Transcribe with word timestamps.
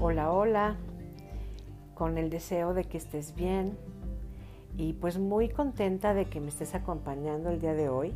Hola, 0.00 0.30
hola, 0.30 0.76
con 1.96 2.18
el 2.18 2.30
deseo 2.30 2.72
de 2.72 2.84
que 2.84 2.96
estés 2.96 3.34
bien 3.34 3.76
y 4.76 4.92
pues 4.92 5.18
muy 5.18 5.48
contenta 5.48 6.14
de 6.14 6.26
que 6.26 6.40
me 6.40 6.50
estés 6.50 6.76
acompañando 6.76 7.50
el 7.50 7.60
día 7.60 7.74
de 7.74 7.88
hoy 7.88 8.14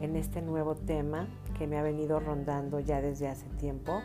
en 0.00 0.16
este 0.16 0.40
nuevo 0.40 0.74
tema 0.74 1.28
que 1.58 1.66
me 1.66 1.76
ha 1.76 1.82
venido 1.82 2.18
rondando 2.18 2.80
ya 2.80 3.02
desde 3.02 3.28
hace 3.28 3.46
tiempo 3.60 4.00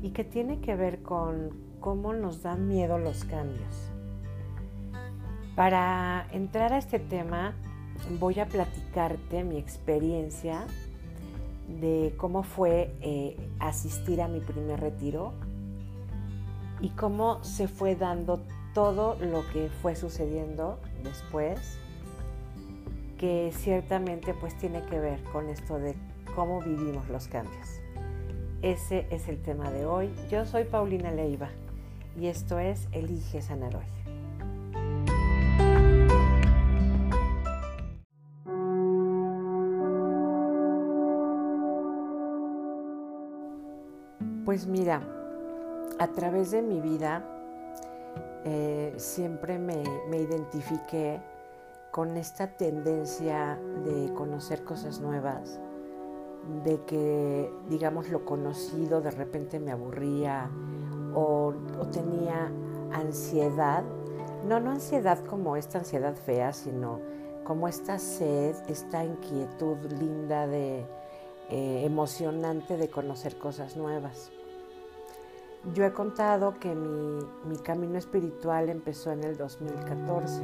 y 0.00 0.12
que 0.12 0.24
tiene 0.24 0.62
que 0.62 0.76
ver 0.76 1.02
con 1.02 1.50
cómo 1.78 2.14
nos 2.14 2.42
dan 2.42 2.66
miedo 2.66 2.96
los 2.96 3.26
cambios. 3.26 3.92
Para 5.56 6.26
entrar 6.32 6.72
a 6.72 6.78
este 6.78 6.98
tema 6.98 7.52
voy 8.18 8.40
a 8.40 8.46
platicarte 8.46 9.44
mi 9.44 9.58
experiencia 9.58 10.64
de 11.68 12.14
cómo 12.16 12.44
fue 12.44 12.94
eh, 13.02 13.36
asistir 13.58 14.22
a 14.22 14.26
mi 14.28 14.40
primer 14.40 14.80
retiro 14.80 15.34
y 16.80 16.90
cómo 16.90 17.42
se 17.44 17.68
fue 17.68 17.96
dando 17.96 18.40
todo 18.74 19.16
lo 19.20 19.46
que 19.52 19.68
fue 19.82 19.96
sucediendo 19.96 20.78
después, 21.02 21.78
que 23.18 23.52
ciertamente 23.54 24.34
pues 24.34 24.56
tiene 24.58 24.82
que 24.84 24.98
ver 24.98 25.22
con 25.24 25.48
esto 25.48 25.78
de 25.78 25.94
cómo 26.34 26.60
vivimos 26.60 27.08
los 27.08 27.28
cambios. 27.28 27.68
Ese 28.62 29.06
es 29.10 29.28
el 29.28 29.40
tema 29.42 29.70
de 29.70 29.86
hoy. 29.86 30.10
Yo 30.30 30.44
soy 30.44 30.64
Paulina 30.64 31.10
Leiva 31.10 31.48
y 32.18 32.26
esto 32.26 32.58
es 32.58 32.88
Elige 32.92 33.42
Sanar 33.42 33.76
Hoy. 33.76 33.84
Pues 44.44 44.66
mira, 44.66 45.19
a 46.00 46.08
través 46.08 46.50
de 46.50 46.62
mi 46.62 46.80
vida 46.80 47.22
eh, 48.46 48.94
siempre 48.96 49.58
me, 49.58 49.82
identifiqué 50.18 51.20
con 51.90 52.16
esta 52.16 52.46
tendencia 52.46 53.60
de 53.84 54.10
conocer 54.14 54.64
cosas 54.64 55.00
nuevas, 55.00 55.60
de 56.64 56.82
que, 56.86 57.52
digamos, 57.68 58.08
lo 58.08 58.24
conocido 58.24 59.02
de 59.02 59.10
repente 59.10 59.60
me 59.60 59.72
aburría 59.72 60.50
o, 61.14 61.52
o, 61.78 61.86
tenía 61.88 62.50
ansiedad. 62.92 63.84
No, 64.48 64.58
no 64.58 64.70
ansiedad 64.70 65.22
como 65.26 65.56
esta 65.56 65.80
ansiedad 65.80 66.14
fea, 66.14 66.54
sino 66.54 66.98
como 67.44 67.68
esta 67.68 67.98
sed, 67.98 68.56
esta 68.68 69.04
inquietud 69.04 69.76
linda 69.98 70.46
de 70.46 70.86
eh, 71.50 71.84
emocionante 71.84 72.78
de 72.78 72.88
conocer 72.88 73.36
cosas 73.36 73.76
nuevas. 73.76 74.30
Yo 75.74 75.84
he 75.84 75.92
contado 75.92 76.58
que 76.58 76.74
mi, 76.74 77.18
mi, 77.44 77.58
camino 77.58 77.98
espiritual 77.98 78.70
empezó 78.70 79.12
en 79.12 79.22
el 79.24 79.36
2014 79.36 80.42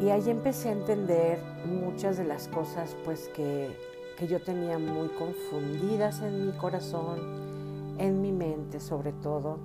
y 0.00 0.10
ahí 0.10 0.28
empecé 0.28 0.70
a 0.70 0.72
entender 0.72 1.40
muchas 1.64 2.16
de 2.16 2.24
las 2.24 2.48
cosas 2.48 2.96
pues 3.04 3.28
que, 3.28 3.76
que 4.16 4.26
yo 4.26 4.42
tenía 4.42 4.80
muy 4.80 5.08
confundidas 5.10 6.20
en 6.20 6.46
mi 6.46 6.52
corazón, 6.52 7.96
en 7.98 8.20
mi 8.20 8.32
mente 8.32 8.80
sobre 8.80 9.12
todo. 9.12 9.58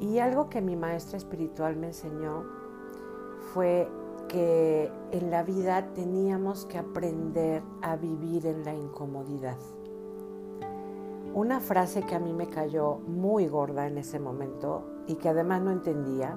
Y 0.00 0.18
algo 0.18 0.50
que 0.50 0.60
mi 0.60 0.74
maestra 0.74 1.18
espiritual 1.18 1.76
me 1.76 1.88
enseñó 1.88 2.44
fue 3.54 3.88
que 4.26 4.90
en 5.12 5.30
la 5.30 5.44
vida 5.44 5.92
teníamos 5.94 6.66
que 6.66 6.78
aprender 6.78 7.62
a 7.80 7.94
vivir 7.94 8.44
en 8.44 8.64
la 8.64 8.74
incomodidad. 8.74 9.56
Una 11.36 11.60
frase 11.60 12.00
que 12.00 12.14
a 12.14 12.18
mí 12.18 12.32
me 12.32 12.48
cayó 12.48 12.94
muy 12.94 13.46
gorda 13.46 13.86
en 13.86 13.98
ese 13.98 14.18
momento 14.18 15.02
y 15.06 15.16
que 15.16 15.28
además 15.28 15.60
no 15.60 15.70
entendía, 15.70 16.34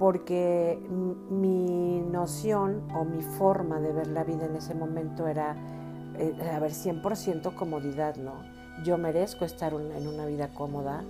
porque 0.00 0.84
mi 1.30 2.00
noción 2.00 2.90
o 2.96 3.04
mi 3.04 3.22
forma 3.22 3.78
de 3.78 3.92
ver 3.92 4.08
la 4.08 4.24
vida 4.24 4.46
en 4.46 4.56
ese 4.56 4.74
momento 4.74 5.28
era, 5.28 5.54
eh, 6.16 6.34
a 6.52 6.58
ver, 6.58 6.72
100% 6.72 7.54
comodidad, 7.54 8.16
¿no? 8.16 8.32
Yo 8.82 8.98
merezco 8.98 9.44
estar 9.44 9.72
en 9.72 10.08
una 10.08 10.26
vida 10.26 10.48
cómoda. 10.52 11.04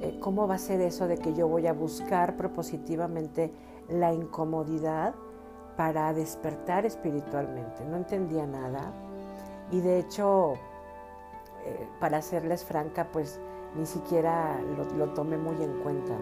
Eh, 0.00 0.16
¿Cómo 0.20 0.48
va 0.48 0.54
a 0.54 0.58
ser 0.58 0.80
eso 0.80 1.06
de 1.06 1.18
que 1.18 1.34
yo 1.34 1.48
voy 1.48 1.66
a 1.66 1.74
buscar 1.74 2.34
propositivamente 2.38 3.52
la 3.90 4.14
incomodidad 4.14 5.14
para 5.76 6.14
despertar 6.14 6.86
espiritualmente? 6.86 7.84
No 7.84 7.98
entendía 7.98 8.46
nada 8.46 8.90
y 9.70 9.80
de 9.80 9.98
hecho 9.98 10.54
eh, 11.64 11.88
para 12.00 12.22
serles 12.22 12.64
franca, 12.64 13.08
pues 13.12 13.40
ni 13.76 13.86
siquiera 13.86 14.60
lo, 14.96 15.08
tomé 15.10 15.36
muy 15.36 15.62
en 15.62 15.72
cuenta. 15.82 16.16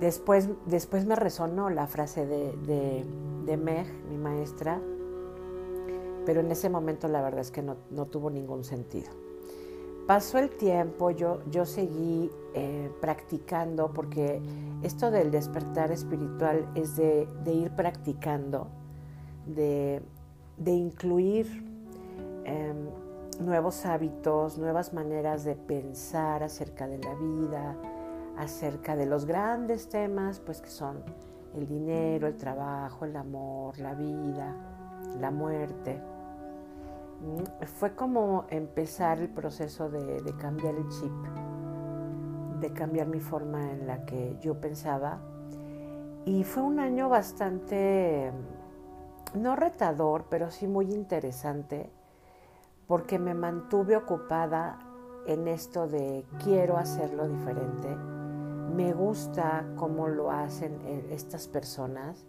Después, 0.00 0.48
después 0.66 1.06
me 1.06 1.16
resonó 1.16 1.70
la 1.70 1.86
frase 1.86 2.26
de, 2.26 3.04
de, 3.46 3.56
Meg, 3.56 3.86
mi 4.08 4.16
maestra, 4.16 4.80
pero 6.26 6.40
en 6.40 6.50
ese 6.50 6.68
momento 6.68 7.08
la 7.08 7.22
verdad 7.22 7.40
es 7.40 7.50
que 7.50 7.62
no, 7.62 8.06
tuvo 8.06 8.30
ningún 8.30 8.64
sentido. 8.64 9.10
Pasó 10.06 10.38
el 10.38 10.50
tiempo, 10.50 11.10
yo, 11.10 11.40
yo 11.50 11.64
seguí 11.64 12.30
eh, 12.54 12.90
practicando, 13.00 13.92
porque 13.92 14.42
esto 14.82 15.10
del 15.10 15.30
despertar 15.30 15.90
espiritual 15.92 16.68
es 16.74 16.96
de, 16.96 17.26
ir 17.46 17.70
practicando, 17.70 18.66
de, 19.46 20.02
incluir 20.66 21.46
em, 22.44 22.88
nuevos 23.40 23.86
hábitos, 23.86 24.58
nuevas 24.58 24.92
maneras 24.92 25.44
de 25.44 25.56
pensar 25.56 26.42
acerca 26.42 26.86
de 26.86 26.98
la 26.98 27.14
vida, 27.14 27.76
acerca 28.36 28.96
de 28.96 29.06
los 29.06 29.24
grandes 29.24 29.88
temas, 29.88 30.40
pues 30.40 30.60
que 30.60 30.70
son 30.70 31.02
el 31.54 31.66
dinero, 31.66 32.26
el 32.26 32.36
trabajo, 32.36 33.04
el 33.04 33.16
amor, 33.16 33.78
la 33.78 33.94
vida, 33.94 34.54
la 35.20 35.30
muerte. 35.30 36.00
Mm, 37.20 37.64
fue 37.66 37.94
como 37.94 38.46
empezar 38.50 39.18
el 39.20 39.28
proceso 39.28 39.88
de, 39.88 40.20
de 40.20 40.36
cambiar 40.36 40.74
el 40.74 40.88
chip, 40.88 41.12
de 42.60 42.72
cambiar 42.72 43.06
mi 43.06 43.20
forma 43.20 43.70
en 43.70 43.86
la 43.86 44.04
que 44.04 44.36
yo 44.40 44.60
pensaba. 44.60 45.20
Y 46.24 46.44
fue 46.44 46.62
un 46.62 46.80
año 46.80 47.08
bastante, 47.08 48.32
no 49.34 49.56
retador, 49.56 50.26
pero 50.28 50.50
sí 50.50 50.66
muy 50.66 50.92
interesante 50.92 51.90
porque 52.86 53.18
me 53.18 53.34
mantuve 53.34 53.96
ocupada 53.96 54.78
en 55.26 55.48
esto 55.48 55.86
de 55.86 56.24
quiero 56.42 56.76
hacerlo 56.76 57.28
diferente, 57.28 57.88
me 58.74 58.92
gusta 58.92 59.64
cómo 59.76 60.08
lo 60.08 60.30
hacen 60.30 60.80
eh, 60.84 61.08
estas 61.10 61.48
personas, 61.48 62.26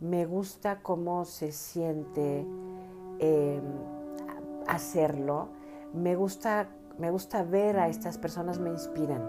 me 0.00 0.24
gusta 0.26 0.80
cómo 0.82 1.24
se 1.24 1.52
siente 1.52 2.46
em, 3.18 3.62
hacerlo, 4.66 5.48
me 5.92 6.16
gusta, 6.16 6.68
me 6.98 7.10
gusta 7.10 7.44
ver 7.44 7.78
a 7.78 7.88
estas 7.88 8.18
personas, 8.18 8.58
me 8.58 8.70
inspiran. 8.70 9.22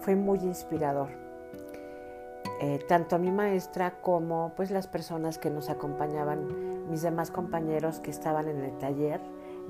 Fue 0.00 0.16
muy 0.16 0.38
inspirador. 0.40 1.08
Eh, 2.62 2.78
tanto 2.88 3.16
a 3.16 3.18
mi 3.18 3.32
maestra 3.32 4.00
como 4.02 4.52
pues 4.54 4.70
las 4.70 4.86
personas 4.86 5.38
que 5.38 5.48
nos 5.48 5.70
acompañaban, 5.70 6.69
mis 6.90 7.02
demás 7.02 7.30
compañeros 7.30 8.00
que 8.00 8.10
estaban 8.10 8.48
en 8.48 8.62
el 8.62 8.76
taller. 8.78 9.20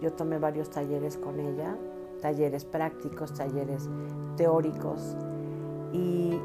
Yo 0.00 0.12
tomé 0.12 0.38
varios 0.38 0.70
talleres 0.70 1.16
con 1.16 1.38
ella, 1.38 1.76
talleres 2.20 2.64
prácticos, 2.64 3.34
talleres 3.34 3.88
teóricos 4.36 5.16
y, 5.92 6.40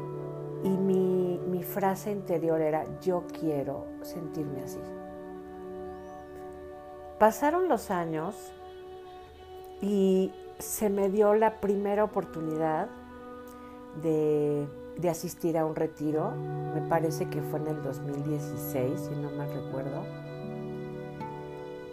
mi, 0.64 1.40
mi 1.48 1.62
frase 1.62 2.10
interior 2.10 2.60
era 2.60 2.84
yo 3.00 3.24
quiero 3.38 3.86
sentirme 4.02 4.62
así. 4.62 4.80
Pasaron 7.18 7.68
los 7.68 7.90
años 7.90 8.34
y 9.80 10.32
se 10.58 10.90
me 10.90 11.08
dio 11.08 11.34
la 11.34 11.60
primera 11.60 12.04
oportunidad 12.04 12.88
de 14.02 14.66
de 14.96 15.10
asistir 15.10 15.58
a 15.58 15.66
un 15.66 15.76
retiro, 15.76 16.32
me 16.74 16.80
parece 16.82 17.28
que 17.28 17.42
fue 17.42 17.58
en 17.60 17.68
el 17.68 17.82
2016, 17.82 19.00
si 19.00 19.14
no 19.14 19.30
mal 19.30 19.52
recuerdo. 19.52 20.25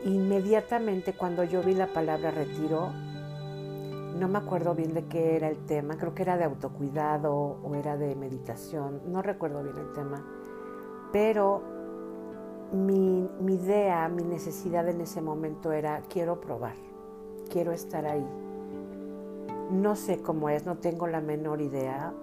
Inmediatamente 0.05 1.13
cuando 1.13 1.45
yo 1.45 1.63
vi 1.63 1.73
la 1.73 1.87
palabra 1.87 2.29
retiro, 2.31 2.91
no 4.19 4.27
me 4.27 4.37
acuerdo 4.37 4.75
bien 4.75 4.93
de 4.93 5.05
qué 5.05 5.37
era 5.37 5.47
el 5.47 5.65
tema, 5.65 5.97
creo 5.97 6.13
que 6.13 6.23
era 6.23 6.37
de 6.37 6.43
autocuidado 6.43 7.33
o 7.33 7.75
era 7.75 7.97
de 7.97 8.13
meditación, 8.15 9.01
no 9.07 9.21
recuerdo 9.21 9.63
bien 9.63 9.77
el 9.77 9.93
tema, 9.93 10.23
pero 11.11 11.63
mi, 12.73 13.29
idea, 13.47 14.09
mi 14.09 14.23
necesidad 14.23 14.87
en 14.89 15.01
ese 15.01 15.21
momento 15.21 15.71
era 15.71 16.01
quiero 16.09 16.41
probar, 16.41 16.75
quiero 17.49 17.71
estar 17.71 18.05
ahí. 18.05 18.27
No 19.71 19.95
sé 19.95 20.21
cómo 20.21 20.49
es, 20.49 20.65
no 20.65 20.77
tengo 20.77 21.07
la 21.07 21.21
menor 21.21 21.61
idea, 21.61 22.13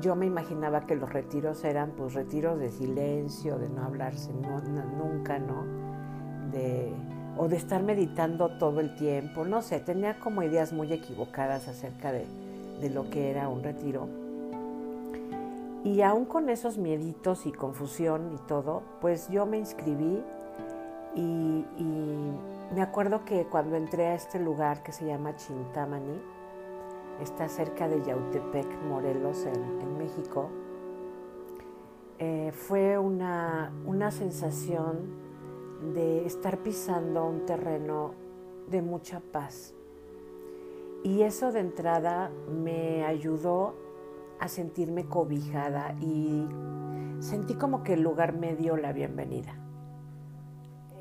yo 0.00 0.16
me 0.16 0.26
imaginaba 0.26 0.86
que 0.86 0.96
los 0.96 1.12
retiros 1.12 1.64
eran 1.64 1.92
pues 1.92 2.14
retiros 2.14 2.58
de 2.58 2.70
silencio, 2.70 3.58
de 3.58 3.68
no 3.68 3.84
hablarse 3.84 4.32
nunca, 4.34 5.38
¿no? 5.38 5.81
De 6.52 6.92
o 7.36 7.48
de 7.48 7.56
estar 7.56 7.82
meditando 7.82 8.50
todo 8.58 8.80
el 8.80 8.94
tiempo, 8.94 9.44
no 9.44 9.62
sé, 9.62 9.80
tenía 9.80 10.18
como 10.18 10.42
ideas 10.42 10.72
muy 10.72 10.92
equivocadas 10.92 11.68
acerca 11.68 12.12
de, 12.12 12.26
lo 12.90 13.08
que 13.10 13.30
era 13.30 13.48
un 13.48 13.62
retiro. 13.62 14.08
Y 15.84 16.02
aún 16.02 16.24
con 16.24 16.48
esos 16.48 16.78
mieditos 16.78 17.46
y 17.46 17.52
confusión 17.52 18.32
y 18.34 18.48
todo, 18.48 18.82
pues 19.00 19.28
yo 19.28 19.46
me 19.46 19.58
inscribí 19.58 20.22
y, 21.14 21.64
me 22.74 22.80
acuerdo 22.80 23.26
que 23.26 23.44
cuando 23.44 23.76
entré 23.76 24.06
a 24.06 24.14
este 24.14 24.40
lugar 24.40 24.82
que 24.82 24.92
se 24.92 25.04
llama 25.04 25.36
Chintamani, 25.36 26.22
está 27.20 27.46
cerca 27.48 27.86
de 27.86 28.02
Yautepec, 28.02 28.66
Morelos, 28.88 29.44
en, 29.44 29.98
México, 29.98 30.48
eh, 32.18 32.50
fue 32.52 32.96
una, 32.96 33.72
una 33.84 34.10
sensación 34.10 35.21
de 35.94 36.24
estar 36.26 36.58
pisando 36.58 37.26
un 37.26 37.44
terreno 37.46 38.14
de 38.70 38.82
mucha 38.82 39.20
paz. 39.20 39.74
Y 41.02 41.22
eso 41.22 41.50
de 41.50 41.60
entrada 41.60 42.30
me 42.48 43.04
ayudó 43.04 43.74
a 44.38 44.48
sentirme 44.48 45.06
cobijada 45.06 45.94
y 46.00 46.46
sentí 47.20 47.54
como 47.54 47.82
que 47.82 47.94
el 47.94 48.02
lugar 48.02 48.32
me 48.32 48.54
dio 48.54 48.76
la 48.76 48.92
bienvenida. 48.92 49.54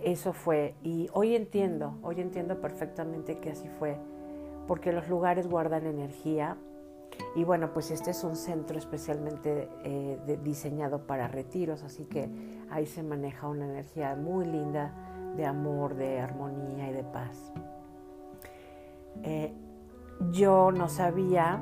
Eso 0.04 0.33
fue, 0.33 0.75
y 0.81 1.10
hoy 1.13 1.36
entiendo, 1.36 2.00
hoy 2.01 2.19
entiendo 2.22 2.60
perfectamente 2.60 3.39
que 3.39 3.51
así 3.51 3.69
fue, 3.80 3.98
porque 4.68 4.92
los 4.92 5.07
lugares 5.10 5.48
guardan 5.48 5.86
energía 5.86 6.57
y 7.36 7.44
bueno, 7.44 7.72
pues 7.74 7.92
este 7.92 8.12
es 8.12 8.24
un 8.24 8.36
centro 8.36 8.78
especialmente 8.78 9.69
eh, 9.83 10.39
diseñado 10.44 11.06
para 11.06 11.28
retiros, 11.28 11.83
así 11.83 12.06
que 12.06 12.30
ahí 12.71 12.85
se 12.85 13.03
maneja 13.03 13.47
una 13.47 13.65
energía 13.65 14.15
muy 14.15 14.45
linda 14.45 14.94
de 15.35 15.45
amor, 15.45 15.95
de 15.95 16.19
armonía 16.19 16.89
y 16.89 16.94
de 16.94 17.03
paz. 17.03 17.51
Eh, 19.23 19.53
yo 20.31 20.71
no 20.71 20.89
sabía 20.89 21.62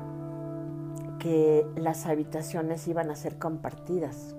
que 1.18 1.66
las 1.76 2.06
habitaciones 2.06 2.86
iban 2.88 3.10
a 3.10 3.16
ser 3.16 3.38
compartidas. 3.38 4.36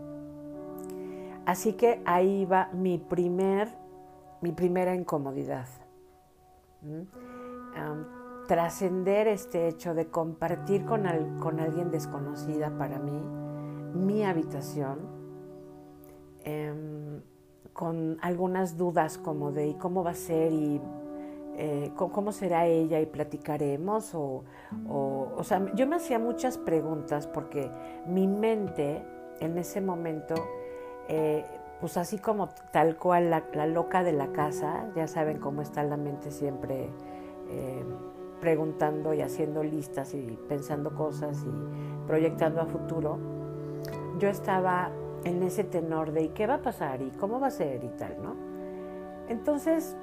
Así 1.45 1.73
que 1.73 2.01
ahí 2.05 2.45
va 2.45 2.69
mi, 2.73 2.97
primer, 2.97 3.69
mi 4.41 4.51
primera 4.51 4.95
incomodidad 4.95 5.67
trascender 8.47 9.27
este 9.27 9.69
hecho 9.69 9.93
de 9.93 10.07
compartir 10.07 10.85
con, 10.85 11.03
con, 11.39 11.59
alguien 11.61 11.89
desconocida 11.89 12.69
para 12.77 12.99
mí 12.99 13.23
mi 13.93 14.25
habitación, 14.25 14.99
em, 16.43 17.21
con 17.73 18.17
algunas 18.21 18.77
dudas 18.77 19.17
como 19.17 19.51
de 19.51 19.67
¿y 19.67 19.73
cómo 19.75 20.03
va 20.03 20.11
a 20.11 20.15
ser? 20.15 20.51
y 20.51 20.81
eh, 21.57 21.91
¿cómo 21.95 22.31
será 22.31 22.65
ella? 22.65 22.99
y 22.99 23.05
platicaremos. 23.05 24.15
O, 24.15 24.43
o, 24.89 25.43
sea, 25.43 25.65
yo 25.75 25.87
me 25.87 25.97
hacía 25.97 26.19
muchas 26.19 26.57
preguntas 26.57 27.27
porque 27.27 27.69
mi 28.07 28.27
mente 28.27 29.03
en 29.39 29.57
ese 29.57 29.81
momento, 29.81 30.35
eh, 31.07 31.45
pues 31.79 31.97
así 31.97 32.17
como 32.17 32.49
tal 32.71 32.97
cual 32.97 33.29
la, 33.29 33.65
loca 33.65 34.03
de 34.03 34.13
la 34.13 34.31
casa, 34.31 34.91
ya 34.95 35.07
saben 35.07 35.39
cómo 35.39 35.61
está 35.61 35.83
la 35.83 35.97
mente 35.97 36.31
siempre. 36.31 36.89
Eh, 37.49 37.83
preguntando 38.41 39.13
y 39.13 39.21
haciendo 39.21 39.63
listas 39.63 40.13
y 40.13 40.37
pensando 40.49 40.95
cosas 40.95 41.45
y 41.45 42.07
proyectando 42.07 42.59
a 42.59 42.65
futuro, 42.65 43.19
yo 44.19 44.27
estaba 44.27 44.91
en 45.23 45.43
ese 45.43 45.63
tenor 45.63 46.11
de 46.11 46.23
¿y 46.23 46.29
qué 46.29 46.47
va 46.47 46.55
a 46.55 46.61
pasar? 46.61 47.01
¿y 47.01 47.11
cómo 47.11 47.39
va 47.39 47.47
a 47.47 47.51
ser? 47.51 47.83
y 47.83 47.89
tal, 47.89 48.21
¿no? 48.21 48.35
Entonces, 49.29 49.95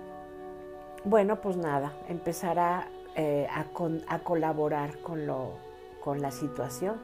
bueno, 1.05 1.41
pues 1.41 1.57
nada, 1.57 1.93
empezar 2.09 2.89
eh, 3.15 3.47
a, 3.51 4.19
colaborar 4.21 4.99
con, 5.01 5.27
lo, 5.27 5.53
con 6.03 6.21
la 6.21 6.31
situación, 6.31 6.97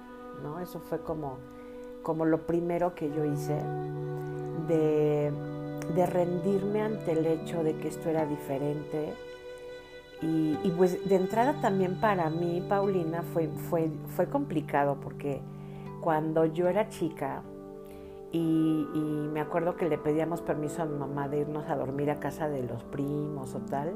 ¿no? 0.43 0.61
Eso 0.61 0.81
fue 0.81 1.00
como, 1.00 1.38
como 2.02 2.25
lo 2.25 2.46
primero 2.46 2.94
que 2.94 3.11
yo 3.11 3.25
hice, 3.25 3.61
de, 4.69 5.32
de 5.94 6.06
rendirme 6.06 6.82
ante 6.82 7.12
el 7.12 7.26
hecho 7.26 7.62
de 7.62 7.76
que 7.76 7.88
esto 7.88 8.08
era 8.08 8.25
diferente, 8.25 9.12
y, 10.22 10.70
pues 10.70 11.06
de 11.06 11.16
entrada 11.16 11.61
también 11.61 12.00
para 12.00 12.31
mí, 12.31 12.64
Paulina, 12.66 13.22
fue, 13.22 13.49
fue, 13.69 13.90
fue 14.16 14.26
complicado 14.26 14.96
porque 15.02 15.43
cuando 16.00 16.46
yo 16.46 16.69
era 16.69 16.88
chica 16.88 17.43
y, 18.37 19.29
me 19.33 19.41
acuerdo 19.41 19.77
que 19.77 19.89
le 19.89 19.97
pedíamos 19.97 20.41
permiso 20.41 20.83
a 20.83 20.87
mi 20.87 20.97
mamá 20.97 21.29
de 21.29 21.39
irnos 21.39 21.69
a 21.69 21.77
dormir 21.77 22.11
a 22.11 22.19
casa 22.19 22.49
de 22.49 22.63
los 22.63 22.83
primos 22.85 23.55
o 23.55 23.61
tal, 23.61 23.95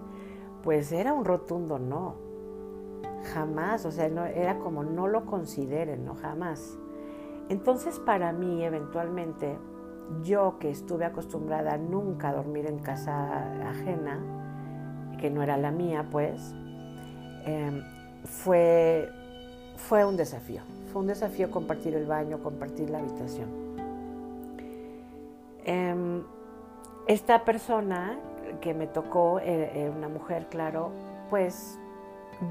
pues 0.63 0.93
era 0.93 1.13
un 1.13 1.25
rotundo 1.25 1.79
no. 1.79 2.15
Jamás, 3.33 3.85
o 3.85 3.91
sea, 3.91 4.09
no, 4.09 4.25
era 4.25 4.59
como 4.59 4.85
no 4.85 5.09
lo 5.09 5.27
consideren, 5.27 6.05
no 6.05 6.15
jamás. 6.15 6.79
Entonces 7.49 7.99
para 7.99 8.33
mí, 8.33 8.65
eventualmente, 8.65 9.59
yo 10.23 10.59
que 10.59 10.71
estuve 10.71 11.05
acostumbrada 11.05 11.77
nunca 11.77 12.29
a 12.29 12.35
dormir 12.35 12.67
en 12.67 12.79
casa 12.79 13.69
ajena, 13.69 14.21
que 15.21 15.31
no 15.31 15.43
era 15.43 15.57
la 15.57 15.73
mía, 15.73 16.09
pues, 16.11 16.55
em, 17.45 17.83
fue, 18.25 19.09
fue 19.77 20.05
un 20.05 20.17
desafío. 20.17 20.63
Fue 20.93 21.03
un 21.03 21.09
desafío 21.09 21.51
compartir 21.51 21.95
el 21.95 22.07
baño, 22.07 22.41
compartir 22.41 22.91
la 22.91 22.99
habitación. 22.99 23.68
Em, 25.69 26.23
esta 27.07 27.45
persona 27.45 28.19
que 28.63 28.73
me 28.73 28.87
tocó, 28.87 29.39
eh, 29.39 29.71
eh, 29.75 29.93
una 29.95 30.09
mujer, 30.09 30.47
claro, 30.49 30.93
pues 31.29 31.79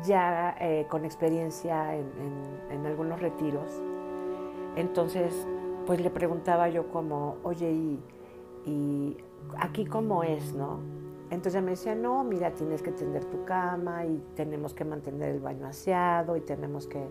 ya 0.06 0.56
eh, 0.60 0.86
con 0.88 1.04
experiencia 1.04 1.96
en, 1.96 2.86
algunos 2.86 3.20
retiros. 3.20 3.82
Entonces, 4.76 5.48
pues 5.88 6.00
le 6.00 6.12
preguntaba 6.12 6.70
yo 6.70 6.92
como, 6.92 7.38
oye, 7.42 7.72
¿y, 8.66 9.18
aquí 9.60 9.86
cómo 9.88 10.24
es, 10.24 10.54
no? 10.54 10.80
Entonces 11.32 11.64
me 11.64 11.72
decía, 11.72 11.96
no, 11.96 12.24
mira, 12.24 12.52
tienes 12.52 12.84
que 12.84 12.92
tender 12.92 13.26
tu 13.26 13.46
cama 13.46 14.06
y 14.06 14.24
tenemos 14.36 14.76
que 14.76 14.86
mantener 14.86 15.30
el 15.30 15.40
baño 15.40 15.66
aseado 15.66 16.38
y 16.38 16.42
tenemos 16.42 16.86
que 16.86 17.04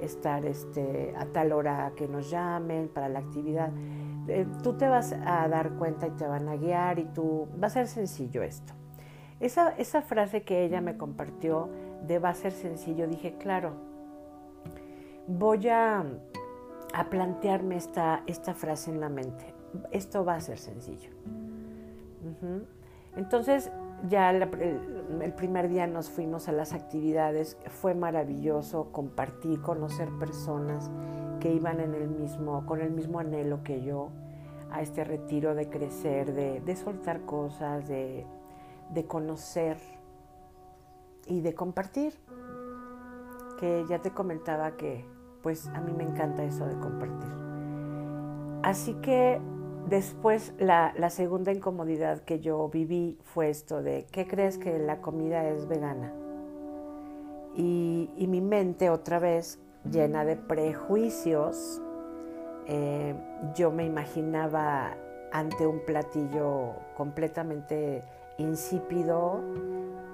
estar 0.00 0.46
este, 0.46 1.14
a 1.14 1.26
tal 1.26 1.52
hora 1.52 1.92
que 1.94 2.08
nos 2.08 2.30
llamen 2.30 2.88
para 2.88 3.10
la 3.10 3.18
actividad. 3.18 3.70
Eh, 4.28 4.46
tú 4.62 4.74
te 4.74 4.88
vas 4.88 5.12
a 5.12 5.46
dar 5.48 5.70
cuenta 5.72 6.06
y 6.06 6.10
te 6.10 6.26
van 6.26 6.48
a 6.48 6.56
guiar 6.56 6.98
y 6.98 7.04
tú, 7.04 7.48
va 7.62 7.68
a 7.68 7.70
ser 7.70 7.86
sencillo 7.86 8.42
esto. 8.42 8.72
Esa, 9.40 9.70
esa 9.76 10.02
frase 10.02 10.42
que 10.42 10.64
ella 10.64 10.80
me 10.80 10.96
compartió 10.96 11.68
de 12.06 12.18
va 12.18 12.30
a 12.30 12.34
ser 12.34 12.52
sencillo, 12.52 13.06
dije, 13.06 13.36
claro, 13.38 13.72
voy 15.26 15.68
a, 15.68 16.04
a 16.94 17.10
plantearme 17.10 17.76
esta, 17.76 18.22
esta 18.26 18.54
frase 18.54 18.90
en 18.90 19.00
la 19.00 19.08
mente. 19.08 19.54
Esto 19.90 20.24
va 20.24 20.36
a 20.36 20.40
ser 20.40 20.58
sencillo. 20.58 21.10
Entonces, 23.16 23.70
ya 24.08 24.30
el, 24.30 25.32
primer 25.34 25.68
día 25.68 25.86
nos 25.86 26.10
fuimos 26.10 26.48
a 26.48 26.52
las 26.52 26.72
actividades, 26.72 27.56
fue 27.66 27.94
maravilloso 27.94 28.92
compartir, 28.92 29.60
conocer 29.60 30.08
personas 30.18 30.90
que 31.40 31.52
iban 31.52 31.80
en 31.80 31.94
el 31.94 32.08
mismo, 32.08 32.64
con 32.66 32.80
el 32.80 32.90
mismo 32.90 33.18
anhelo 33.18 33.62
que 33.62 33.82
yo 33.82 34.10
a 34.70 34.82
este 34.82 35.04
retiro 35.04 35.54
de 35.54 35.68
crecer, 35.68 36.34
de, 36.34 36.76
soltar 36.76 37.22
cosas, 37.22 37.88
de, 37.88 38.26
de 38.90 39.06
conocer 39.06 39.78
y 41.26 41.40
de 41.40 41.54
compartir. 41.54 42.14
Que 43.58 43.84
ya 43.88 44.00
te 44.00 44.10
comentaba 44.10 44.76
que 44.76 45.04
pues 45.42 45.66
a 45.68 45.80
mí 45.80 45.92
me 45.92 46.04
encanta 46.04 46.44
eso 46.44 46.66
de 46.66 46.78
compartir. 46.78 47.30
Así 48.62 48.94
que 48.94 49.40
Después, 49.88 50.52
la, 50.58 50.92
segunda 51.10 51.52
incomodidad 51.52 52.18
que 52.22 52.40
yo 52.40 52.68
viví 52.68 53.18
fue 53.22 53.50
esto 53.50 53.82
de, 53.82 54.04
¿qué 54.10 54.26
crees 54.26 54.58
que 54.58 54.80
la 54.80 55.00
comida 55.00 55.48
es 55.48 55.68
vegana? 55.68 56.12
Y, 57.54 58.10
mi 58.28 58.40
mente 58.40 58.90
otra 58.90 59.20
vez 59.20 59.60
llena 59.88 60.24
de 60.24 60.34
prejuicios, 60.34 61.80
eh, 62.68 63.14
yo 63.54 63.70
me 63.70 63.84
imaginaba 63.84 64.96
ante 65.30 65.66
un 65.66 65.80
platillo 65.80 66.74
completamente 66.96 68.02
insípido, 68.38 69.40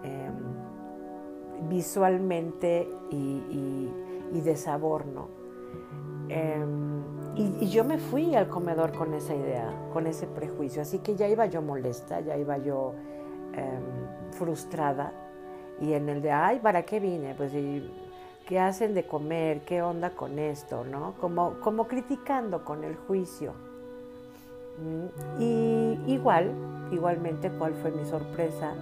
em, 0.03 1.69
visualmente 1.69 2.89
y, 3.11 3.91
y, 4.33 4.41
de 4.41 4.57
sabor, 4.57 5.07
¿no? 5.07 5.29
Em, 6.29 7.03
y, 7.37 7.69
yo 7.69 7.85
me 7.85 7.99
fui 7.99 8.35
al 8.35 8.49
comedor 8.49 8.93
con 8.93 9.15
esa 9.15 9.35
idea, 9.35 9.73
con 9.93 10.07
ese 10.07 10.27
prejuicio. 10.27 10.83
Así 10.83 10.99
que 10.99 11.15
ya 11.15 11.29
iba 11.29 11.47
yo 11.47 11.63
molesta, 11.63 12.21
ya 12.21 12.37
iba 12.37 12.59
yo 12.59 12.95
em, 13.55 14.33
frustrada. 14.33 15.13
Y 15.81 15.93
en 15.95 16.09
el 16.09 16.23
de, 16.23 16.33
ay, 16.33 16.59
¿para 16.61 16.83
qué 16.85 17.01
vine? 17.01 17.35
Pues, 17.35 17.53
¿qué 18.47 18.59
hacen 18.59 18.95
de 18.95 19.07
comer? 19.07 19.63
¿Qué 19.63 19.83
onda 19.83 20.11
con 20.11 20.39
esto? 20.39 20.85
¿No? 20.85 21.15
Como, 21.21 21.61
como 21.61 21.87
criticando 21.87 22.65
con 22.65 22.85
el 22.85 22.97
juicio. 22.97 23.53
Mm, 24.79 25.41
y 25.41 26.13
igual, 26.13 26.53
igualmente, 26.91 27.51
¿cuál 27.51 27.75
fue 27.75 27.91
mi 27.91 28.05
sorpresa? 28.05 28.75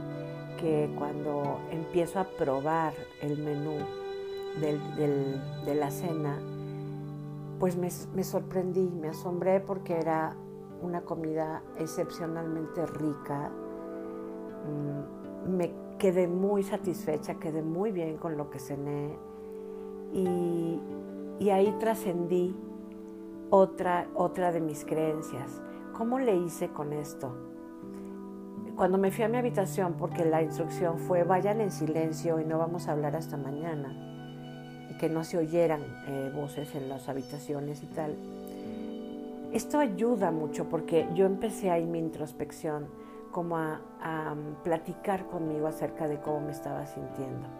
Que 0.58 0.90
cuando 0.98 1.58
empiezo 1.70 2.20
a 2.20 2.24
probar 2.24 2.94
el 3.22 3.38
menú 3.38 3.78
de 4.60 5.74
la 5.74 5.90
cena, 5.90 6.38
pues 7.58 7.76
me, 7.76 7.88
me 8.14 8.24
sorprendí, 8.24 8.90
me 9.00 9.08
asombré 9.08 9.60
porque 9.60 9.96
era 9.96 10.34
una 10.82 11.02
comida 11.02 11.62
excepcionalmente 11.78 12.86
rica. 12.86 13.50
Mm, 14.66 15.56
me 15.56 15.72
quedé 15.98 16.26
muy 16.26 16.62
satisfecha, 16.62 17.34
quedé 17.34 17.62
muy 17.62 17.92
bien 17.92 18.16
con 18.16 18.36
lo 18.36 18.50
que 18.50 18.58
cené 18.58 19.29
y, 20.12 21.50
ahí 21.50 21.74
trascendí 21.78 22.54
otra, 23.50 24.08
otra 24.14 24.52
de 24.52 24.60
mis 24.60 24.84
creencias. 24.84 25.60
¿Cómo 25.92 26.18
le 26.18 26.36
hice 26.36 26.68
con 26.68 26.92
esto? 26.92 27.36
Cuando 28.76 28.98
me 28.98 29.10
fui 29.10 29.24
a 29.24 29.28
mi 29.28 29.36
habitación, 29.36 29.94
porque 29.94 30.24
la 30.24 30.42
instrucción 30.42 30.98
fue 30.98 31.24
vayan 31.24 31.60
en 31.60 31.70
silencio 31.70 32.40
y 32.40 32.44
no 32.44 32.58
vamos 32.58 32.88
a 32.88 32.92
hablar 32.92 33.16
hasta 33.16 33.36
mañana, 33.36 33.92
y 34.90 34.96
que 34.96 35.08
no 35.08 35.24
se 35.24 35.38
oyeran 35.38 35.82
eh, 36.06 36.32
voces 36.34 36.74
en 36.74 36.88
las 36.88 37.08
habitaciones 37.08 37.82
y 37.82 37.86
tal. 37.86 38.16
Esto 39.52 39.80
ayuda 39.80 40.30
mucho 40.30 40.68
porque 40.68 41.08
yo 41.14 41.26
empecé 41.26 41.70
ahí 41.70 41.84
mi 41.84 41.98
introspección, 41.98 42.86
como 43.32 43.56
a, 43.56 43.80
a 44.00 44.34
platicar 44.64 45.26
conmigo 45.26 45.66
acerca 45.66 46.08
de 46.08 46.20
cómo 46.20 46.40
me 46.40 46.52
estaba 46.52 46.86
sintiendo. 46.86 47.59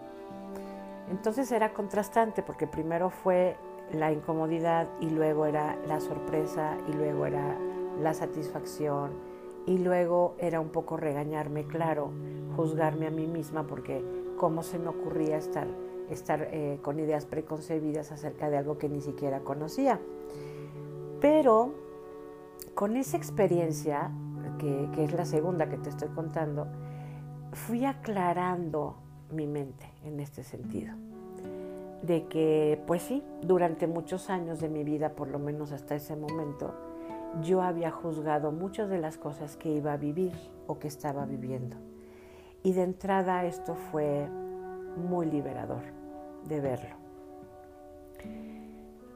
Entonces 1.11 1.51
era 1.51 1.73
contrastante 1.73 2.43
porque 2.43 2.67
primero 2.67 3.11
fue 3.11 3.57
la 3.93 4.13
incomodidad 4.13 4.89
y 5.01 5.11
luego 5.11 5.47
era 5.47 5.77
la 5.87 6.01
sorpresa 6.01 6.77
y 6.89 6.93
luego 6.93 7.27
era 7.27 7.59
la 8.01 8.15
satisfacción 8.15 9.11
y 9.67 9.79
luego 9.79 10.37
era 10.39 10.61
un 10.61 10.71
poco 10.71 10.97
regañarme, 10.97 11.65
claro, 11.67 12.13
juzgarme 12.57 13.09
a 13.09 13.11
mí 13.11 13.27
misma 13.27 13.67
porque 13.67 14.05
cómo 14.37 14.63
se 14.63 14.79
me 14.79 14.89
ocurría 14.89 15.37
estar, 15.37 15.67
estar 16.09 16.49
eh, 16.53 16.79
con 16.83 16.99
ideas 17.01 17.27
preconcebidas 17.27 18.13
acerca 18.13 18.49
de 18.49 18.59
algo 18.59 18.79
que 18.79 18.89
ni 18.89 19.01
siquiera 19.01 19.41
conocía. 19.41 20.01
Pero 21.21 21.75
con 22.75 22.97
esa 22.97 23.17
experiencia, 23.17 24.11
que, 24.59 24.89
que 24.95 25.05
es 25.05 25.13
la 25.13 25.25
segunda 25.25 25.69
que 25.69 25.77
te 25.77 25.91
estoy 25.91 26.09
contando, 26.09 26.69
fui 27.53 27.85
aclarando 27.85 28.97
mi 29.33 29.47
mente 29.47 29.87
en 30.05 30.21
este 30.21 30.43
sentido. 30.43 30.95
De 32.03 32.27
que, 32.29 32.83
pues 32.87 33.03
sí, 33.03 33.23
durante 33.43 33.87
muchos 33.87 34.31
años 34.31 34.61
de 34.61 34.69
mi 34.69 34.85
vida, 34.85 35.11
por 35.11 35.29
lo 35.29 35.39
menos 35.39 35.73
hasta 35.73 35.95
ese 35.95 36.17
momento, 36.17 36.75
yo 37.43 37.63
había 37.63 37.91
juzgado 37.91 38.53
muchas 38.53 38.89
de 38.89 38.99
las 38.99 39.17
cosas 39.17 39.57
que 39.57 39.71
iba 39.71 39.93
a 39.93 39.97
vivir 39.97 40.33
o 40.67 40.79
que 40.79 40.89
estaba 40.89 41.27
viviendo. 41.27 41.77
Y 42.63 42.73
de 42.73 42.83
entrada 42.83 43.45
esto 43.45 43.75
fue 43.75 44.29
muy 44.97 45.27
liberador 45.27 45.83
de 46.47 46.61
verlo. 46.61 46.97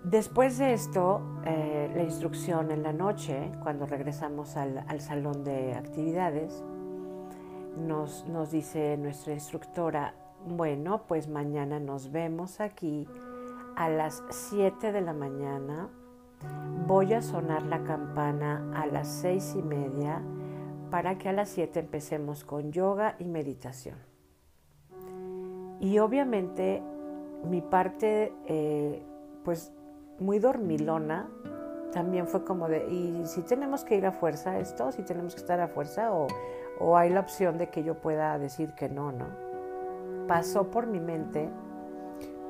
Después 0.04 0.58
de 0.58 0.74
esto, 0.74 1.22
eh, 1.46 1.90
la 1.94 2.02
instrucción 2.02 2.70
en 2.70 2.82
la 2.82 2.92
noche, 2.92 3.50
cuando 3.62 3.86
regresamos 3.86 4.56
al, 4.56 4.84
al 4.86 5.00
salón 5.00 5.44
de 5.44 5.74
actividades, 5.74 6.62
nos, 7.78 8.26
nos 8.28 8.50
dice 8.50 8.96
nuestra 8.96 9.32
instructora, 9.34 10.14
bueno, 10.46 11.02
pues 11.06 11.28
mañana 11.28 11.80
nos 11.80 12.12
vemos 12.12 12.60
aquí 12.60 13.08
a 13.76 13.88
las 13.88 14.22
7 14.30 14.92
de 14.92 15.00
la 15.00 15.12
mañana. 15.12 15.88
Voy 16.86 17.14
a 17.14 17.22
sonar 17.22 17.62
la 17.62 17.82
campana 17.84 18.70
a 18.74 18.86
las 18.86 19.08
seis 19.08 19.54
y 19.58 19.62
media 19.62 20.22
para 20.90 21.16
que 21.16 21.30
a 21.30 21.32
las 21.32 21.48
7 21.48 21.80
empecemos 21.80 22.44
con 22.44 22.72
yoga 22.72 23.16
y 23.18 23.24
meditación. 23.24 23.96
Y 25.80 25.98
obviamente 25.98 26.82
mi 27.48 27.60
parte, 27.60 28.32
eh, 28.46 29.02
pues 29.44 29.72
muy 30.18 30.38
dormilona, 30.38 31.28
también 31.92 32.26
fue 32.26 32.44
como 32.44 32.68
de, 32.68 32.86
¿y 32.90 33.22
si 33.26 33.42
tenemos 33.42 33.84
que 33.84 33.96
ir 33.96 34.06
a 34.06 34.12
fuerza 34.12 34.58
esto? 34.58 34.90
¿Si 34.92 35.02
tenemos 35.02 35.34
que 35.34 35.40
estar 35.40 35.60
a 35.60 35.68
fuerza? 35.68 36.12
¿O, 36.12 36.26
o 36.80 36.96
hay 36.96 37.10
la 37.10 37.20
opción 37.20 37.58
de 37.58 37.68
que 37.68 37.82
yo 37.84 37.94
pueda 37.94 38.38
decir 38.38 38.74
que 38.74 38.88
no, 38.88 39.12
no? 39.12 39.44
pasó 40.26 40.70
por 40.70 40.86
mi 40.86 41.00
mente, 41.00 41.48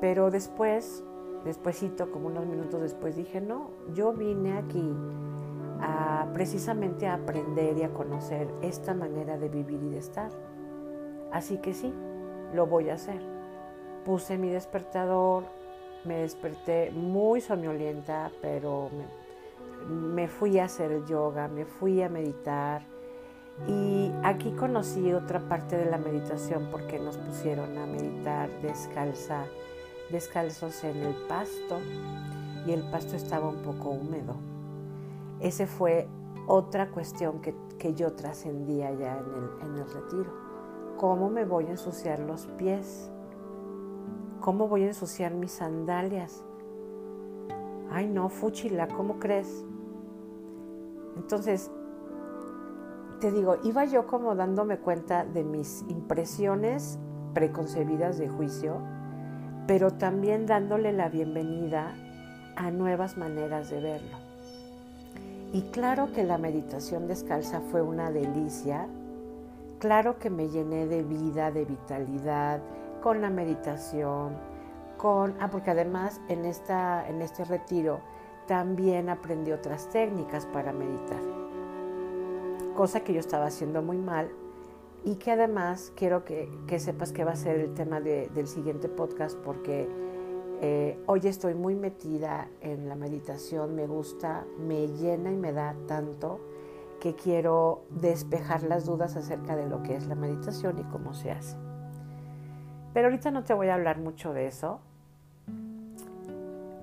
pero 0.01 0.31
después, 0.31 1.03
despuésito, 1.45 2.11
como 2.11 2.29
unos 2.29 2.47
minutos 2.47 2.81
después, 2.81 3.17
dije, 3.17 3.41
no, 3.41 3.71
yo 3.93 4.13
vine 4.13 4.57
aquí 4.59 4.95
precisamente 6.33 7.07
a 7.07 7.15
aprender 7.15 7.77
y 7.77 7.83
a 7.83 7.91
conocer 7.91 8.49
esta 8.63 8.95
manera 8.95 9.37
de 9.37 9.49
vivir 9.49 9.83
y 9.83 9.91
de 9.91 9.99
estar. 9.99 10.31
Así 11.31 11.59
que 11.59 11.75
sí, 11.75 11.93
lo 12.55 12.67
voy 12.67 12.89
a 12.89 12.95
hacer. 12.95 13.21
Puse 14.05 14.39
mi 14.39 14.49
despertador, 14.49 15.45
me 16.05 16.19
desperté 16.19 16.91
muy 16.91 17.41
soñolienta, 17.41 18.31
pero 18.41 18.89
me, 19.89 19.95
me 19.95 20.29
fui 20.29 20.59
a 20.59 20.65
hacer 20.65 21.05
yoga, 21.05 21.49
me 21.49 21.67
fui 21.67 22.03
a 22.03 22.09
meditar 22.09 22.83
y 23.69 24.13
aquí 24.23 24.51
conocí 24.53 25.13
otra 25.13 25.41
parte 25.49 25.77
de 25.77 25.87
la 25.87 25.97
meditación 25.97 26.69
porque 26.71 26.99
nos 26.99 27.17
pusieron 27.17 27.79
a 27.79 27.87
meditar 27.87 28.51
descalza, 28.61 29.45
descalzos 30.11 30.85
en 30.85 30.99
el 30.99 31.15
pasto 31.29 31.79
y 32.67 32.73
el 32.73 32.83
pasto 32.91 33.17
estaba 33.17 33.49
un 33.49 33.63
poco 33.63 33.91
húmedo. 33.91 34.35
Ese 35.41 35.67
fue 35.67 36.09
otra 36.47 36.91
cuestión 36.91 37.41
que, 37.41 37.55
yo 37.95 38.15
trascendía 38.15 38.91
ya 38.93 39.19
en 39.19 39.27
el, 39.35 39.69
en 39.69 39.77
el 39.77 39.93
retiro. 39.93 40.33
¿Cómo 40.97 41.29
me 41.29 41.45
voy 41.45 41.67
a 41.67 41.73
ensuciar 41.73 42.19
los 42.19 42.47
pies? 42.47 43.11
¿Cómo 44.41 44.69
voy 44.69 44.85
a 44.85 44.87
ensuciar 44.87 45.35
mis 45.35 45.53
sandalias? 45.53 46.43
Ay, 47.91 48.07
no, 48.07 48.31
Fuchila, 48.31 48.89
¿cómo 48.89 49.19
crees? 49.19 49.67
Entonces, 51.17 51.71
te 53.25 53.33
digo, 53.33 53.57
iba 53.63 53.87
yo 53.87 54.07
como 54.07 54.35
dándome 54.35 54.77
cuenta 54.77 55.25
de 55.25 55.45
mis 55.45 55.83
impresiones 55.89 56.99
preconcebidas 57.33 58.19
de 58.19 58.29
juicio, 58.29 58.83
pero 59.67 59.93
también 59.93 60.45
dándole 60.45 60.93
la 60.93 61.09
bienvenida 61.09 61.95
a 62.55 62.71
nuevas 62.71 63.17
maneras 63.17 63.71
de 63.71 63.81
verlo. 63.81 64.19
Y 65.55 65.63
claro 65.71 66.13
que 66.13 66.23
la 66.23 66.37
meditación 66.37 67.07
descalza 67.07 67.63
fue 67.71 67.81
una 67.81 68.11
delicia, 68.11 68.89
claro 69.79 70.19
que 70.19 70.29
me 70.29 70.51
llené 70.51 70.87
de 70.87 71.03
vida, 71.03 71.51
de 71.51 71.65
vitalidad, 71.65 72.61
con 73.03 73.23
la 73.23 73.31
meditación, 73.31 74.37
con, 74.99 75.35
ah, 75.41 75.49
porque 75.51 75.71
además 75.71 76.21
en, 76.29 76.45
esta, 76.45 77.09
en 77.09 77.23
este 77.23 77.47
retiro 77.47 78.01
también 78.47 79.09
aprendí 79.09 79.51
otras 79.51 79.89
técnicas 79.89 80.45
para 80.45 80.75
meditar 80.75 81.44
cosa 82.75 83.01
que 83.01 83.15
yo 83.15 83.21
estaba 83.21 83.47
haciendo 83.47 83.83
muy 83.83 83.97
mal 83.97 84.31
y 85.05 85.17
que 85.17 85.33
además 85.33 85.93
quiero 85.97 86.25
que, 86.25 86.49
sepas 86.79 87.13
que 87.13 87.25
va 87.25 87.33
a 87.33 87.37
ser 87.37 87.61
el 87.61 87.75
tema 87.75 88.01
del 88.01 88.47
siguiente 88.47 88.89
podcast 88.89 89.39
porque 89.39 89.89
eh, 90.61 90.99
hoy 91.07 91.21
estoy 91.25 91.55
muy 91.55 91.75
metida 91.75 92.49
en 92.61 92.89
la 92.89 92.97
meditación, 92.97 93.75
me 93.75 93.87
gusta, 93.87 94.45
me 94.59 94.89
llena 94.89 95.31
y 95.31 95.37
me 95.37 95.53
da 95.53 95.75
tanto 95.87 96.41
que 97.01 97.15
quiero 97.15 97.83
despejar 97.91 98.63
las 98.63 98.87
dudas 98.87 99.17
acerca 99.17 99.57
de 99.57 99.69
lo 99.69 99.83
que 99.83 99.95
es 99.95 100.07
la 100.07 100.15
meditación 100.15 100.79
y 100.79 100.85
cómo 100.85 101.13
se 101.13 101.31
hace. 101.31 101.57
Pero 102.95 103.09
ahorita 103.09 103.31
no 103.31 103.45
te 103.45 103.53
voy 103.53 103.69
a 103.69 103.75
hablar 103.75 103.99
mucho 103.99 104.33
de 104.33 104.47
eso. 104.47 104.81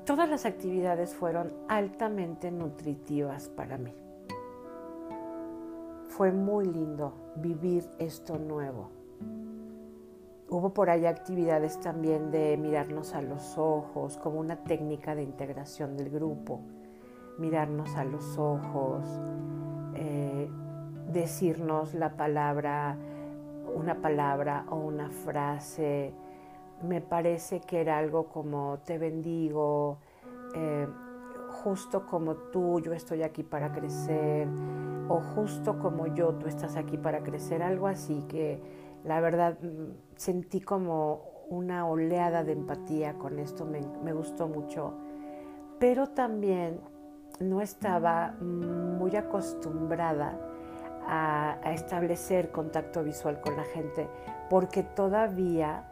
Todas 0.06 0.30
las 0.30 0.46
actividades 0.46 1.16
fueron 1.16 1.54
altamente 1.70 2.52
nutritivas 2.52 3.50
para 3.50 3.78
mí 3.78 3.96
fue 6.12 6.34
muy 6.34 6.66
lindo 6.66 7.14
vivir 7.38 7.90
esto 7.98 8.38
nuevo. 8.38 8.90
Hubo 10.50 10.74
por 10.74 10.90
ahí 10.90 11.06
actividades 11.06 11.80
también 11.80 12.32
de 12.32 12.58
mirarnos 12.58 13.16
a 13.16 13.22
los 13.22 13.58
ojos 13.58 14.18
como 14.18 14.38
una 14.40 14.58
técnica 14.58 15.16
de 15.16 15.24
integración 15.24 15.96
del 15.96 16.10
grupo, 16.10 16.60
mirarnos 17.40 17.96
a 17.96 18.04
los 18.04 18.38
ojos, 18.38 19.06
eh, 19.96 20.50
decirnos 21.14 21.94
la 21.94 22.18
palabra, 22.18 22.98
una 23.74 24.02
palabra 24.02 24.66
o 24.70 24.76
una 24.76 25.10
frase. 25.10 26.14
Me 26.84 27.00
parece 27.00 27.62
que 27.62 27.80
era 27.80 27.98
algo 27.98 28.26
como 28.26 28.80
te 28.84 28.98
bendigo, 28.98 30.00
eh, 30.56 30.88
justo 31.64 32.06
como 32.06 32.36
tú, 32.36 32.82
yo 32.82 32.92
estoy 32.92 33.24
aquí 33.24 33.44
para 33.44 33.72
crecer, 33.72 34.50
o 35.12 35.20
justo 35.20 35.78
como 35.78 36.08
yo, 36.08 36.36
tú 36.36 36.48
estás 36.48 36.78
aquí 36.78 36.98
para 36.98 37.22
crecer, 37.22 37.62
algo 37.62 37.88
así 37.88 38.24
que 38.30 38.62
la 39.04 39.20
verdad 39.20 39.58
mm, 39.62 39.92
sentí 40.16 40.62
como 40.62 41.32
una 41.50 41.86
oleada 41.86 42.46
de 42.46 42.54
empatía 42.54 43.16
con 43.16 43.38
esto, 43.38 43.66
me, 43.66 44.14
gustó 44.14 44.48
mucho, 44.48 44.94
pero 45.80 46.08
también 46.08 46.80
no 47.42 47.60
estaba 47.60 48.36
muy 48.40 49.16
acostumbrada 49.18 50.40
a, 51.06 51.60
establecer 51.74 52.52
contacto 52.52 53.04
visual 53.04 53.42
con 53.42 53.58
la 53.58 53.64
gente 53.64 54.08
porque 54.50 54.84
todavía, 54.84 55.90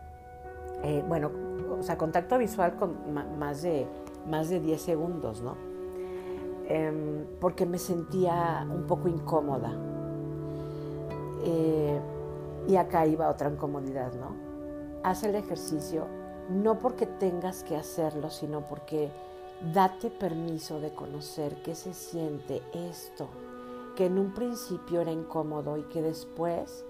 eh, 0.84 1.04
bueno, 1.08 1.30
o 1.78 1.84
sea, 1.84 1.98
contacto 1.98 2.38
visual 2.38 2.78
con 2.78 2.96
más 3.38 3.64
de, 3.64 3.86
más 4.30 4.50
de 4.50 4.62
10 4.62 4.82
segundos, 4.82 5.42
¿no? 5.42 5.69
Em, 6.70 7.26
porque 7.40 7.66
me 7.66 7.80
sentía 7.80 8.66
un 8.72 8.86
poco 8.86 9.08
incómoda. 9.08 9.74
Eh, 11.44 12.00
y 12.68 12.76
acá 12.76 13.08
iba 13.08 13.28
otra 13.28 13.50
incomodidad, 13.50 14.14
¿no? 14.14 14.36
Haz 15.04 15.24
el 15.24 15.34
ejercicio 15.34 16.06
no 16.50 16.78
porque 16.78 17.08
tengas 17.08 17.64
que 17.64 17.76
hacerlo, 17.76 18.30
sino 18.30 18.68
porque 18.68 19.12
date 19.74 20.12
permiso 20.12 20.80
de 20.80 20.94
conocer 20.94 21.56
qué 21.64 21.74
se 21.74 21.94
siente 21.94 22.62
esto, 22.74 23.28
que 23.96 24.06
en 24.06 24.20
un 24.20 24.34
principio 24.34 25.02
era 25.02 25.12
incómodo 25.12 25.78
y 25.78 25.84
que 25.84 26.02
después, 26.02 26.86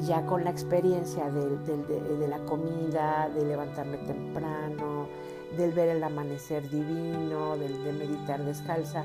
ya 0.00 0.24
con 0.26 0.44
la 0.44 0.50
experiencia 0.50 1.30
de, 1.30 2.28
la 2.28 2.38
comida, 2.46 3.30
de 3.34 3.44
levantarme 3.44 3.98
temprano, 3.98 5.08
del 5.56 5.72
ver 5.72 5.88
el 5.88 6.02
amanecer 6.02 6.68
divino, 6.68 7.56
del, 7.56 7.82
de 7.84 7.92
meditar 7.92 8.44
descalza, 8.44 9.04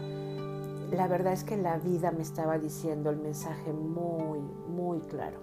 la 0.91 1.07
verdad 1.07 1.33
es 1.33 1.43
que 1.43 1.57
la 1.57 1.77
vida 1.77 2.11
me 2.11 2.21
estaba 2.21 2.57
diciendo 2.57 3.09
el 3.09 3.17
mensaje 3.17 3.71
muy, 3.71 4.39
muy 4.39 4.99
claro. 5.01 5.39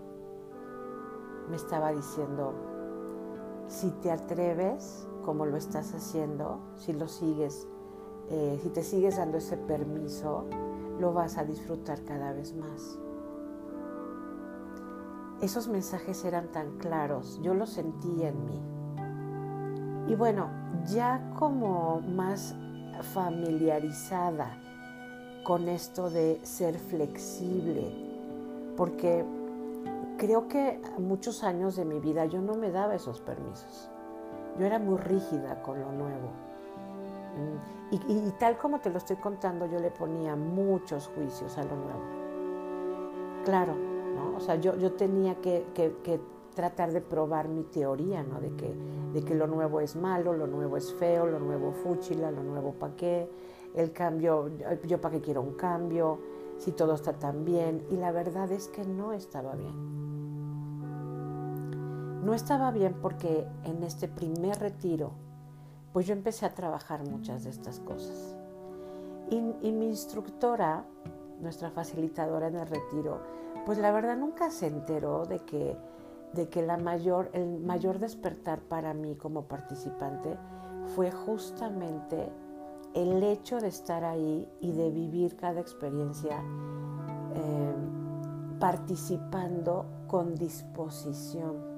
Me 1.49 1.57
estaba 1.57 1.93
diciendo, 1.93 2.53
si 3.69 3.91
te 3.91 4.11
atreves, 4.11 5.09
como 5.25 5.47
lo 5.47 5.57
estás 5.57 5.95
haciendo, 5.95 6.59
si 6.75 6.93
lo 6.93 7.07
sigues, 7.07 7.69
eh, 8.29 8.59
si 8.63 8.71
te 8.71 8.83
sigues 8.83 9.19
dando 9.19 9.39
ese 9.39 9.57
permiso, 9.57 10.45
lo 10.99 11.13
vas 11.13 11.39
a 11.39 11.45
disfrutar 11.45 12.03
cada 12.03 12.33
vez 12.33 12.55
más. 12.55 12.99
Esos 15.41 15.69
mensajes 15.69 16.25
eran 16.25 16.51
tan 16.51 16.79
claros, 16.79 17.39
yo 17.43 17.55
los 17.55 17.71
sentía 17.71 18.31
en 18.31 18.47
mí. 18.47 18.63
Y 20.09 20.15
bueno, 20.15 20.49
ya 20.85 21.21
como 21.39 22.01
más 22.01 22.55
familiarizada 23.15 24.57
con 25.45 25.69
esto 25.69 26.11
de 26.11 26.41
ser 26.43 26.79
flexible, 26.79 27.93
porque 28.77 29.25
creo 30.19 30.49
que 30.49 30.81
muchos 30.99 31.45
años 31.45 31.77
de 31.77 31.85
mi 31.85 32.01
vida 32.01 32.27
yo 32.27 32.41
no 32.41 32.55
me 32.55 32.71
daba 32.71 32.95
esos 32.95 33.21
permisos. 33.21 33.89
Yo 34.59 34.67
era 34.67 34.79
muy 34.79 34.97
rígida 34.97 35.63
con 35.63 35.81
lo 35.81 35.93
nuevo. 35.93 36.31
Mm, 37.37 37.95
y, 37.95 38.31
tal 38.39 38.57
como 38.59 38.81
te 38.81 38.91
lo 38.91 38.99
estoy 38.99 39.17
contando, 39.17 39.67
yo 39.67 39.79
le 39.79 39.91
ponía 39.91 40.35
muchos 40.35 41.09
juicios 41.09 41.57
a 41.59 41.63
lo 41.63 41.77
nuevo. 41.77 42.03
Claro, 43.45 43.75
¿no? 43.75 44.37
O 44.37 44.41
sea, 44.41 44.57
yo, 44.57 44.77
yo 44.77 44.95
tenía 44.95 45.37
que, 45.37 45.65
tratar 46.57 46.93
de 46.93 47.01
probar 47.01 47.49
mi 47.49 47.63
teoría, 47.63 48.25
¿no? 48.25 48.41
De 48.41 48.51
que, 48.57 48.75
de 49.13 49.23
que 49.23 49.35
lo 49.35 49.47
nuevo 49.47 49.81
es 49.81 49.95
malo, 49.95 50.33
lo 50.33 50.49
nuevo 50.49 50.77
es 50.77 50.93
feo, 50.95 51.27
lo 51.27 51.39
nuevo 51.39 51.71
fúchila, 51.71 52.33
lo 52.33 52.43
nuevo 52.43 52.73
para 52.73 52.97
qué, 52.97 53.31
el 53.75 53.93
cambio, 53.93 54.51
yo 54.85 55.01
para 55.01 55.15
qué 55.15 55.21
quiero 55.21 55.43
un 55.43 55.53
cambio, 55.53 56.19
si 56.59 56.73
todo 56.73 56.95
está 56.95 57.13
tan 57.13 57.45
bien. 57.45 57.87
Y 57.91 57.97
la 57.97 58.11
verdad 58.11 58.51
es 58.51 58.69
que 58.69 58.85
no 58.85 59.13
estaba 59.13 59.55
bien. 59.55 60.07
No 62.25 62.35
estaba 62.35 62.71
bien 62.73 62.95
porque 63.01 63.47
en 63.65 63.83
este 63.85 64.09
primer 64.09 64.59
retiro, 64.59 65.13
pues 65.93 66.07
yo 66.07 66.15
empecé 66.15 66.47
a 66.47 66.55
trabajar 66.55 67.09
muchas 67.09 67.45
de 67.45 67.51
estas 67.51 67.81
cosas. 67.81 68.35
Y, 69.31 69.73
mi 69.73 69.87
instructora, 69.87 70.85
nuestra 71.41 71.71
facilitadora 71.71 72.49
en 72.49 72.57
el 72.57 72.67
retiro, 72.67 73.21
pues 73.67 73.79
la 73.79 73.93
verdad 73.93 74.17
nunca 74.17 74.51
se 74.51 74.69
enteró 74.69 75.27
de 75.27 75.41
que, 75.41 75.77
de 76.33 76.49
que 76.49 76.63
la 76.63 76.77
mayor, 76.77 77.31
el 77.33 77.59
mayor 77.61 77.99
despertar 77.99 78.61
para 78.61 78.95
mí 78.95 79.17
como 79.17 79.43
participante 79.43 80.37
fue 80.95 81.11
justamente 81.11 82.31
el 82.95 83.23
hecho 83.23 83.59
de 83.59 83.69
estar 83.69 84.05
ahí 84.05 84.49
y 84.61 84.73
de 84.73 84.91
vivir 84.91 85.37
cada 85.37 85.61
experiencia 85.61 86.43
eh, 87.35 87.75
participando 88.59 89.87
con 90.07 90.35
disposición 90.35 91.77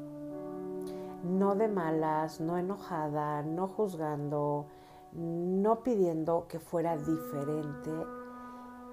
no 1.25 1.55
de 1.55 1.69
malas, 1.69 2.41
no 2.41 2.59
enojada, 2.59 3.43
no 3.43 3.69
juzgando, 3.69 4.67
no 5.13 5.83
pidiendo 5.83 6.47
que 6.49 6.59
fuera 6.59 6.97
diferente. 6.97 7.91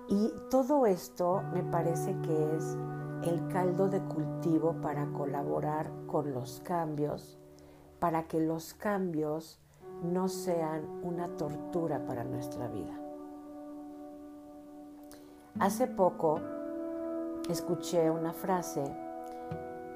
Y 0.07 0.31
todo 0.49 0.85
esto 0.85 1.43
me 1.53 1.63
parece 1.63 2.15
que 2.21 2.55
es 2.55 2.77
el 3.23 3.47
caldo 3.47 3.89
de 3.89 4.01
cultivo 4.01 4.75
para 4.81 5.05
colaborar 5.07 5.91
con 6.07 6.33
los 6.33 6.61
cambios, 6.63 7.37
para 7.99 8.23
que 8.27 8.39
los 8.39 8.73
cambios 8.73 9.59
no 10.03 10.27
sean 10.27 10.85
una 11.03 11.27
tortura 11.37 12.05
para 12.05 12.23
nuestra 12.23 12.67
vida. 12.67 12.99
Hace 15.59 15.87
poco 15.87 16.41
escuché 17.49 18.09
una 18.09 18.33
frase 18.33 18.83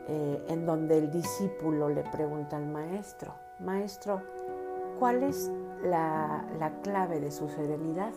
eh, 0.08 0.45
en 0.47 0.65
donde 0.65 0.97
el 0.97 1.12
discípulo 1.12 1.89
le 1.89 2.03
pregunta 2.03 2.58
al 2.58 2.65
maestro, 2.65 3.34
maestro, 3.60 4.21
¿cuál 4.97 5.23
es 5.23 5.51
la, 5.84 6.45
la 6.60 6.79
clave 6.82 7.19
de 7.19 7.32
su 7.32 7.49
serenidad? 7.49 8.13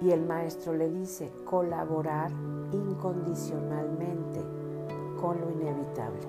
Y 0.00 0.10
el 0.10 0.24
maestro 0.24 0.72
le 0.74 0.88
dice, 0.88 1.30
colaborar 1.44 2.30
incondicionalmente 2.72 4.44
con 5.20 5.40
lo 5.40 5.50
inevitable. 5.50 6.20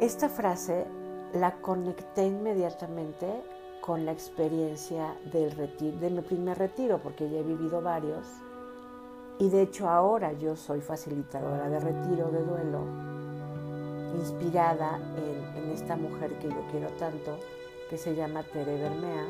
Esta 0.00 0.28
frase 0.28 0.86
la 1.32 1.60
conecté 1.60 2.26
inmediatamente 2.26 3.42
con 3.80 4.04
la 4.04 4.12
experiencia 4.12 5.16
de 5.32 6.10
mi 6.10 6.20
primer 6.20 6.58
retiro, 6.58 6.98
porque 7.02 7.30
ya 7.30 7.38
he 7.38 7.42
vivido 7.42 7.80
varios 7.80 8.26
y 9.38 9.50
de 9.50 9.62
hecho 9.62 9.88
ahora 9.88 10.32
yo 10.32 10.56
soy 10.56 10.80
facilitadora 10.80 11.68
de 11.68 11.78
retiro 11.78 12.30
de 12.30 12.42
duelo, 12.42 12.86
inspirada 14.18 14.98
en, 15.16 15.70
esta 15.72 15.94
mujer 15.94 16.38
que 16.38 16.48
yo 16.48 16.66
quiero 16.70 16.88
tanto, 16.98 17.36
que 17.90 17.98
se 17.98 18.14
llama 18.14 18.42
Tere 18.44 18.78
Bermea, 18.78 19.26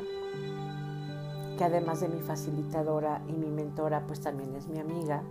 que 1.57 1.63
además 1.63 2.01
de 2.01 2.07
mi 2.07 2.21
facilitadora 2.21 3.21
y 3.27 3.33
mi 3.33 3.49
mentora, 3.49 4.05
pues 4.07 4.21
también 4.21 4.55
es 4.55 4.67
mi 4.67 4.79
amiga. 4.79 5.23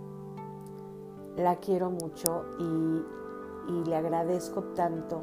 La 1.35 1.55
quiero 1.57 1.89
mucho 1.89 2.45
y, 2.59 3.71
y 3.71 3.85
le 3.85 3.95
agradezco 3.95 4.63
tanto 4.75 5.21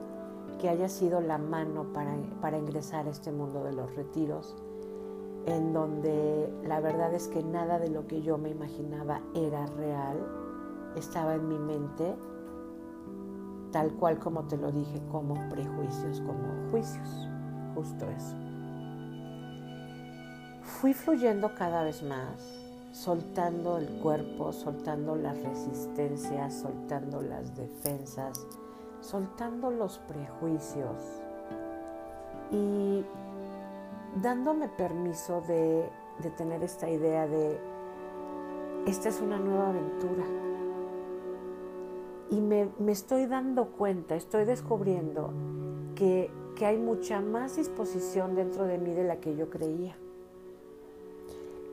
que 0.60 0.68
haya 0.68 0.88
sido 0.88 1.20
la 1.20 1.38
mano 1.38 1.92
para, 1.92 2.14
para 2.40 2.58
ingresar 2.58 3.06
a 3.06 3.10
este 3.10 3.32
mundo 3.32 3.62
de 3.64 3.72
los 3.72 3.94
retiros 3.94 4.56
en 5.46 5.72
donde 5.72 6.52
la 6.64 6.80
verdad 6.80 7.12
es 7.12 7.28
que 7.28 7.42
nada 7.42 7.78
de 7.78 7.90
lo 7.90 8.06
que 8.06 8.22
yo 8.22 8.38
me 8.38 8.50
imaginaba 8.50 9.20
era 9.34 9.66
real, 9.66 10.16
estaba 10.96 11.34
en 11.34 11.48
mi 11.48 11.58
mente, 11.58 12.14
tal 13.70 13.92
cual 13.94 14.18
como 14.18 14.44
te 14.44 14.56
lo 14.56 14.72
dije, 14.72 15.02
como 15.10 15.34
prejuicios, 15.50 16.20
como 16.22 16.70
juicios, 16.70 17.28
justo 17.74 18.08
eso. 18.08 18.36
Fui 20.84 20.92
fluyendo 20.92 21.54
cada 21.54 21.82
vez 21.82 22.02
más, 22.02 22.60
soltando 22.92 23.78
el 23.78 23.88
cuerpo, 24.02 24.52
soltando 24.52 25.16
las 25.16 25.42
resistencias, 25.42 26.52
soltando 26.52 27.22
las 27.22 27.56
defensas, 27.56 28.46
soltando 29.00 29.70
los 29.70 29.96
prejuicios. 30.00 31.22
Y 32.50 33.02
dándome 34.20 34.68
permiso 34.68 35.40
de, 35.48 35.88
tener 36.36 36.62
esta 36.62 36.90
idea 36.90 37.26
de, 37.26 37.58
esta 38.86 39.08
es 39.08 39.22
una 39.22 39.38
nueva 39.38 39.70
aventura. 39.70 40.24
Y 42.30 42.42
me, 42.42 42.68
estoy 42.92 43.24
dando 43.24 43.70
cuenta, 43.70 44.16
estoy 44.16 44.44
descubriendo 44.44 45.32
que, 45.94 46.30
que 46.56 46.66
hay 46.66 46.76
mucha 46.76 47.22
más 47.22 47.56
disposición 47.56 48.34
dentro 48.34 48.66
de 48.66 48.76
mí 48.76 48.92
de 48.92 49.04
la 49.04 49.16
que 49.16 49.34
yo 49.34 49.48
creía. 49.48 49.96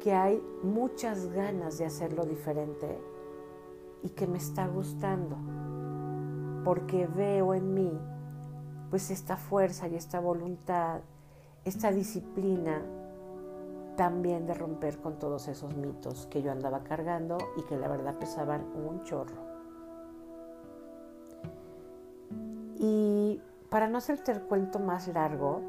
Que 0.01 0.13
hay 0.13 0.43
muchas 0.63 1.27
ganas 1.29 1.77
de 1.77 1.85
hacerlo 1.85 2.25
diferente 2.25 2.99
y 4.03 4.09
que 4.09 4.27
me 4.27 4.39
está 4.39 4.67
gustando. 4.67 5.37
Porque 6.65 7.07
veo 7.07 7.53
en 7.53 7.73
mí 7.73 7.91
pues 8.89 9.09
esta 9.09 9.37
fuerza 9.37 9.87
y 9.87 9.95
esta 9.95 10.19
voluntad 10.19 10.99
esta 11.65 11.91
disciplina 11.91 12.81
también 13.95 14.47
de 14.47 14.53
romper 14.53 14.97
con 14.99 15.19
todos 15.19 15.47
esos 15.47 15.75
mitos 15.75 16.25
que 16.27 16.41
yo 16.41 16.51
andaba 16.51 16.83
cargando 16.83 17.37
y 17.55 17.63
que 17.63 17.77
la 17.77 17.87
verdad 17.87 18.15
pesaban 18.15 18.65
un 18.73 19.03
chorro. 19.03 19.51
Y 22.79 23.39
para 23.69 23.87
no 23.87 23.99
hacerte 23.99 24.31
el 24.31 24.41
cuento 24.41 24.79
más 24.79 25.07
largo, 25.07 25.61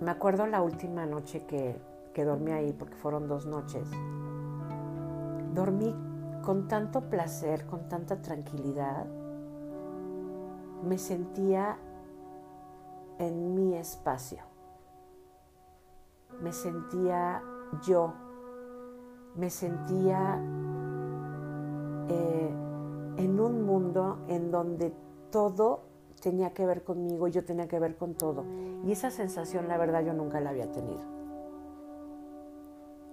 me 0.00 0.10
acuerdo 0.10 0.46
la 0.46 0.60
última 0.60 1.06
noche 1.06 1.44
que, 1.46 1.76
que 2.18 2.24
dormí 2.24 2.50
ahí, 2.50 2.72
porque 2.72 2.96
fueron 2.96 3.28
dos 3.28 3.46
noches, 3.46 3.88
dormí 5.54 5.94
con 6.42 6.66
tanto 6.66 7.02
placer, 7.02 7.64
con 7.64 7.88
tanta 7.88 8.20
tranquilidad, 8.20 9.06
me 10.82 10.98
sentía 10.98 11.78
en 13.20 13.54
mi 13.54 13.76
espacio, 13.76 14.40
me 16.42 16.52
sentía 16.52 17.40
yo, 17.86 18.12
me 19.36 19.48
sentía 19.48 20.42
eh, 22.08 22.52
en 23.16 23.38
un 23.38 23.62
mundo 23.64 24.24
en 24.26 24.50
donde 24.50 24.92
todo 25.30 25.82
tenía 26.20 26.52
que 26.52 26.66
ver 26.66 26.82
conmigo, 26.82 27.28
yo 27.28 27.44
tenía 27.44 27.68
que 27.68 27.78
ver 27.78 27.96
con 27.96 28.14
todo. 28.14 28.44
Y 28.82 28.90
esa 28.90 29.12
sensación, 29.12 29.68
la 29.68 29.78
verdad, 29.78 30.04
yo 30.04 30.14
nunca 30.14 30.40
la 30.40 30.50
había 30.50 30.72
tenido. 30.72 31.18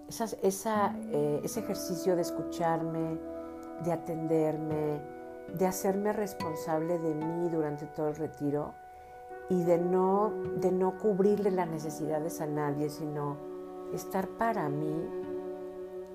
Eh, 0.08 1.42
ese 1.44 1.60
ejercicio 1.60 2.16
de 2.16 2.22
escucharme, 2.22 3.20
de 3.84 3.92
atenderme, 3.92 5.02
de 5.58 5.66
hacerme 5.66 6.14
responsable 6.14 7.00
de 7.00 7.16
mí 7.16 7.50
durante 7.50 7.88
todo 7.88 8.10
el 8.10 8.16
retiro 8.16 8.74
y 9.50 9.64
de 9.64 9.80
no, 9.80 10.32
de 10.58 10.72
no 10.72 10.98
cubrirle 11.00 11.50
las 11.50 11.68
necesidades 11.68 12.40
a 12.40 12.46
nadie, 12.46 12.90
sino 12.90 13.38
estar 13.94 14.28
para 14.28 14.70
mí 14.70 14.96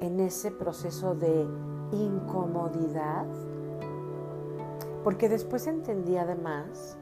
en 0.00 0.20
ese 0.20 0.52
proceso 0.52 1.14
de 1.16 1.46
incomodidad. 1.90 3.26
Porque 5.02 5.28
después 5.28 5.66
entendí 5.66 6.16
además 6.16 6.96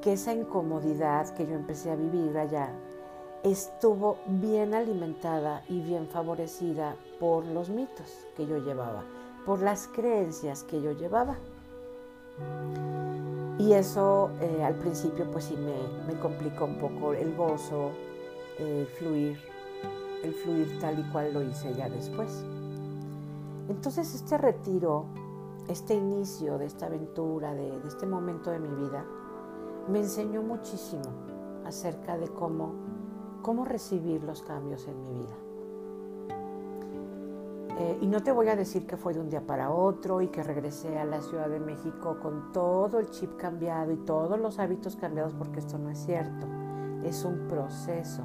que 0.00 0.14
esa 0.14 0.32
incomodidad 0.32 1.28
que 1.34 1.46
yo 1.46 1.54
empecé 1.54 1.90
a 1.90 1.96
vivir 1.96 2.36
allá 2.38 2.72
estuvo 3.44 4.18
bien 4.26 4.74
alimentada 4.74 5.62
y 5.68 5.80
bien 5.80 6.08
favorecida 6.08 6.96
por 7.20 7.44
los 7.44 7.68
mitos 7.68 8.26
que 8.36 8.46
yo 8.46 8.58
llevaba, 8.58 9.04
por 9.46 9.60
las 9.62 9.86
creencias 9.86 10.64
que 10.64 10.82
yo 10.82 10.92
llevaba. 10.92 11.36
Y 13.58 13.72
eso 13.72 14.30
eh, 14.40 14.64
al 14.64 14.74
principio 14.74 15.30
pues 15.30 15.44
sí 15.44 15.56
me, 15.56 16.12
me, 16.12 16.18
complicó 16.18 16.64
un 16.64 16.78
poco 16.78 17.12
el 17.12 17.36
gozo, 17.36 17.92
el 18.58 18.86
fluir, 18.98 19.38
el 20.24 20.34
fluir 20.34 20.78
tal 20.80 20.98
y 20.98 21.02
cual 21.12 21.32
lo 21.32 21.42
hice 21.42 21.72
ya 21.74 21.88
después. 21.88 22.44
Entonces 23.68 24.12
este 24.14 24.36
retiro 24.36 25.06
este 25.68 25.94
inicio 25.94 26.58
de 26.58 26.66
esta 26.66 26.86
aventura, 26.86 27.54
de, 27.54 27.72
este 27.86 28.06
momento 28.06 28.50
de 28.50 28.58
mi 28.58 28.68
vida, 28.68 29.04
me 29.88 30.00
enseñó 30.00 30.42
muchísimo 30.42 31.04
acerca 31.64 32.18
de 32.18 32.28
cómo, 32.28 32.74
cómo 33.44 33.66
recibir 33.66 34.24
los 34.24 34.42
cambios 34.42 34.88
en 34.88 35.00
mi 35.04 35.20
vida. 35.20 35.36
Eh, 37.78 37.98
y 38.00 38.06
no 38.06 38.22
te 38.22 38.32
voy 38.32 38.48
a 38.48 38.56
decir 38.56 38.86
que 38.86 38.96
fue 38.96 39.12
de 39.12 39.20
un 39.20 39.28
día 39.28 39.46
para 39.46 39.70
otro 39.70 40.22
y 40.22 40.28
que 40.28 40.42
regresé 40.42 40.98
a 40.98 41.04
la 41.04 41.20
Ciudad 41.20 41.48
de 41.48 41.60
México 41.60 42.18
con 42.22 42.52
todo 42.52 42.98
el 42.98 43.10
chip 43.10 43.36
cambiado 43.36 43.92
y 43.92 43.96
todos 43.96 44.40
los 44.40 44.58
hábitos 44.58 44.96
cambiados, 44.96 45.34
porque 45.34 45.58
esto 45.58 45.76
no 45.78 45.90
es 45.90 45.98
cierto. 45.98 46.46
Es 47.04 47.24
un 47.24 47.46
proceso. 47.46 48.22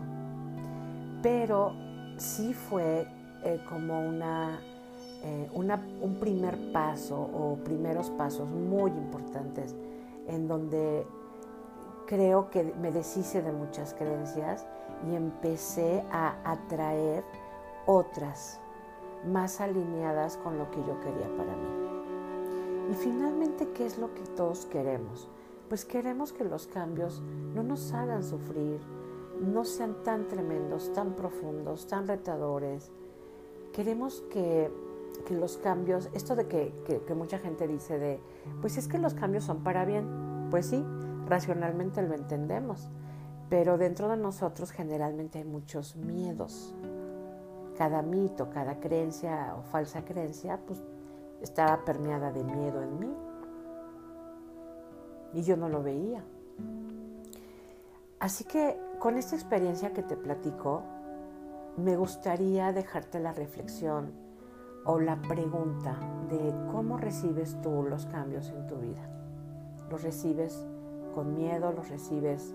Pero 1.21 1.73
sí 2.17 2.53
fue 2.53 3.05
eh, 3.43 3.59
como 3.67 3.99
una 3.99 4.61
eh, 5.21 5.49
un 5.53 6.17
primer 6.17 6.71
paso 6.71 7.19
o 7.19 7.57
primeros 7.65 8.09
pasos 8.11 8.49
muy 8.49 8.91
importantes 8.91 9.75
en 10.27 10.47
donde 10.47 11.05
creo 12.07 12.49
que 12.49 12.73
me 12.79 12.93
deshice 12.93 13.41
de 13.41 13.51
muchas 13.51 13.93
creencias 13.93 14.65
y 15.07 15.15
empecé 15.15 16.03
a 16.11 16.35
atraer 16.43 17.23
otras 17.85 18.59
más 19.27 19.61
alineadas 19.61 20.37
con 20.37 20.57
lo 20.57 20.69
que 20.71 20.79
yo 20.79 20.99
quería 20.99 21.27
para 21.37 21.55
mí. 21.55 22.91
Y 22.91 22.93
finalmente, 22.95 23.69
¿qué 23.73 23.85
es 23.85 23.97
lo 23.97 24.13
que 24.13 24.23
todos 24.35 24.65
queremos? 24.65 25.29
Pues 25.67 25.85
queremos 25.85 26.33
que 26.33 26.43
los 26.43 26.67
cambios 26.67 27.21
no 27.53 27.61
nos 27.63 27.93
hagan 27.93 28.23
sufrir, 28.23 28.79
no 29.39 29.63
sean 29.65 30.03
tan 30.03 30.27
tremendos, 30.27 30.91
tan 30.93 31.13
profundos, 31.13 31.87
tan 31.87 32.07
retadores. 32.07 32.91
Queremos 33.73 34.23
que 34.31 34.71
que 35.25 35.35
los 35.35 35.57
cambios, 35.57 36.09
esto 36.13 36.35
de 36.35 36.47
que, 36.47 36.73
que, 37.05 37.13
mucha 37.13 37.39
gente 37.39 37.67
dice 37.67 37.99
de, 37.99 38.19
pues 38.61 38.77
es 38.77 38.87
que 38.87 38.97
los 38.97 39.13
cambios 39.13 39.43
son 39.43 39.63
para 39.63 39.85
bien, 39.85 40.47
pues 40.49 40.67
sí, 40.67 40.83
racionalmente 41.27 42.01
lo 42.01 42.15
entendemos, 42.15 42.89
pero 43.49 43.77
dentro 43.77 44.09
de 44.09 44.17
nosotros 44.17 44.71
generalmente 44.71 45.39
hay 45.39 45.45
muchos 45.45 45.95
miedos. 45.95 46.73
Cada 47.77 48.01
mito, 48.01 48.49
cada 48.49 48.79
creencia 48.79 49.55
o 49.57 49.63
falsa 49.63 50.05
creencia, 50.05 50.59
pues 50.65 50.83
estaba 51.41 51.83
permeada 51.83 52.31
de 52.31 52.43
miedo 52.43 52.83
en 52.83 52.99
mí. 52.99 53.13
Y 55.33 55.41
yo 55.41 55.57
no 55.57 55.69
lo 55.69 55.81
veía. 55.81 56.23
Así 58.19 58.43
que 58.43 58.77
con 58.99 59.17
esta 59.17 59.35
experiencia 59.35 59.93
que 59.93 60.03
te 60.03 60.17
platico, 60.17 60.83
me 61.77 61.95
gustaría 61.95 62.73
dejarte 62.73 63.19
la 63.19 63.31
reflexión 63.31 64.11
o 64.85 64.99
la 64.99 65.21
pregunta 65.21 65.97
de 66.29 66.53
cómo 66.71 66.97
recibes 66.97 67.59
tú 67.61 67.83
los 67.83 68.05
cambios 68.07 68.49
en 68.49 68.67
tu 68.67 68.75
vida. 68.75 69.09
¿Los 69.89 70.03
recibes 70.03 70.65
con 71.15 71.33
miedo? 71.35 71.71
¿Los 71.71 71.89
recibes 71.89 72.53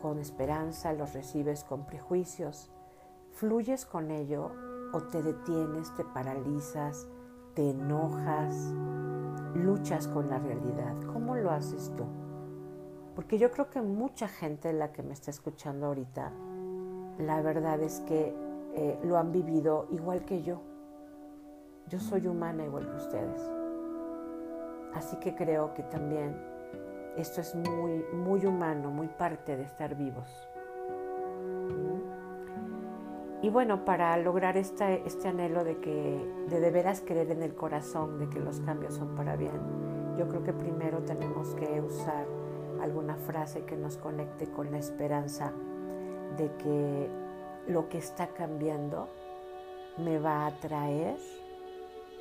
con 0.00 0.18
esperanza? 0.18 0.92
¿Los 0.92 1.14
recibes 1.14 1.64
con 1.64 1.86
prejuicios? 1.86 2.70
¿Fluyes 3.32 3.86
con 3.86 4.10
ello 4.10 4.50
o 4.92 5.02
te 5.02 5.22
detienes, 5.22 5.94
te 5.96 6.04
paralizas, 6.04 7.06
te 7.54 7.70
enojas, 7.70 8.54
luchas 9.54 10.08
con 10.08 10.28
la 10.28 10.38
realidad? 10.38 10.94
¿Cómo 11.12 11.36
lo 11.36 11.50
haces 11.50 11.92
tú? 11.96 12.04
Porque 13.14 13.38
yo 13.38 13.50
creo 13.50 13.70
que 13.70 13.82
mucha 13.82 14.28
gente, 14.28 14.72
la 14.72 14.92
que 14.92 15.02
me 15.02 15.12
está 15.12 15.30
escuchando 15.30 15.86
ahorita, 15.86 16.32
la 17.18 17.42
verdad 17.42 17.80
es 17.80 18.00
que 18.00 18.34
eh, 18.74 18.98
lo 19.02 19.18
han 19.18 19.32
vivido 19.32 19.88
igual 19.90 20.24
que 20.24 20.42
yo 20.42 20.60
yo 21.90 21.98
soy 21.98 22.28
humana 22.28 22.64
igual 22.64 22.88
que 22.88 22.96
ustedes. 22.96 23.50
Así 24.94 25.16
que 25.16 25.34
creo 25.34 25.74
que 25.74 25.82
también 25.82 26.36
esto 27.16 27.40
es 27.40 27.54
muy, 27.54 28.04
muy 28.12 28.46
humano, 28.46 28.90
muy 28.90 29.08
parte 29.08 29.56
de 29.56 29.64
estar 29.64 29.94
vivos. 29.96 30.48
Y 33.42 33.48
bueno, 33.48 33.84
para 33.84 34.16
lograr 34.18 34.56
este, 34.56 35.02
este 35.06 35.28
anhelo 35.28 35.64
de 35.64 35.78
que 35.78 36.22
de, 36.48 36.60
de 36.60 36.70
veras 36.70 37.02
creer 37.04 37.30
en 37.30 37.42
el 37.42 37.54
corazón 37.54 38.18
de 38.18 38.28
que 38.28 38.38
los 38.38 38.60
cambios 38.60 38.94
son 38.94 39.14
para 39.14 39.36
bien, 39.36 39.60
yo 40.18 40.28
creo 40.28 40.42
que 40.42 40.52
primero 40.52 40.98
tenemos 41.00 41.54
que 41.54 41.80
usar 41.80 42.26
alguna 42.82 43.16
frase 43.16 43.64
que 43.64 43.76
nos 43.76 43.96
conecte 43.96 44.50
con 44.50 44.70
la 44.70 44.78
esperanza 44.78 45.52
de 46.36 46.54
que 46.56 47.10
lo 47.66 47.88
que 47.88 47.98
está 47.98 48.28
cambiando 48.28 49.08
me 49.96 50.18
va 50.18 50.46
a 50.46 50.60
traer 50.60 51.16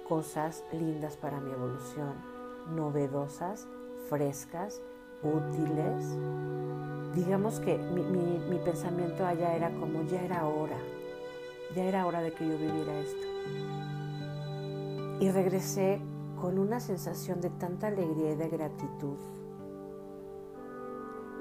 cosas 0.07 0.63
lindas 0.71 1.17
para 1.17 1.39
mi 1.39 1.51
evolución, 1.51 2.13
novedosas, 2.75 3.67
frescas, 4.09 4.81
útiles. 5.23 6.03
Digamos 7.15 7.59
que 7.59 7.77
mi, 7.77 8.57
pensamiento 8.59 9.25
allá 9.25 9.55
era 9.55 9.71
como 9.71 10.03
ya 10.03 10.21
era 10.21 10.47
hora, 10.47 10.77
ya 11.75 11.83
era 11.83 12.05
hora 12.05 12.21
de 12.21 12.33
que 12.33 12.47
yo 12.47 12.57
viviera 12.57 12.99
esto. 12.99 13.27
Y 15.19 15.29
regresé 15.31 16.01
con 16.41 16.57
una 16.59 16.79
sensación 16.79 17.41
de 17.41 17.49
tanta 17.49 17.87
alegría 17.87 18.31
y 18.31 18.35
de 18.35 18.49
gratitud. 18.49 19.17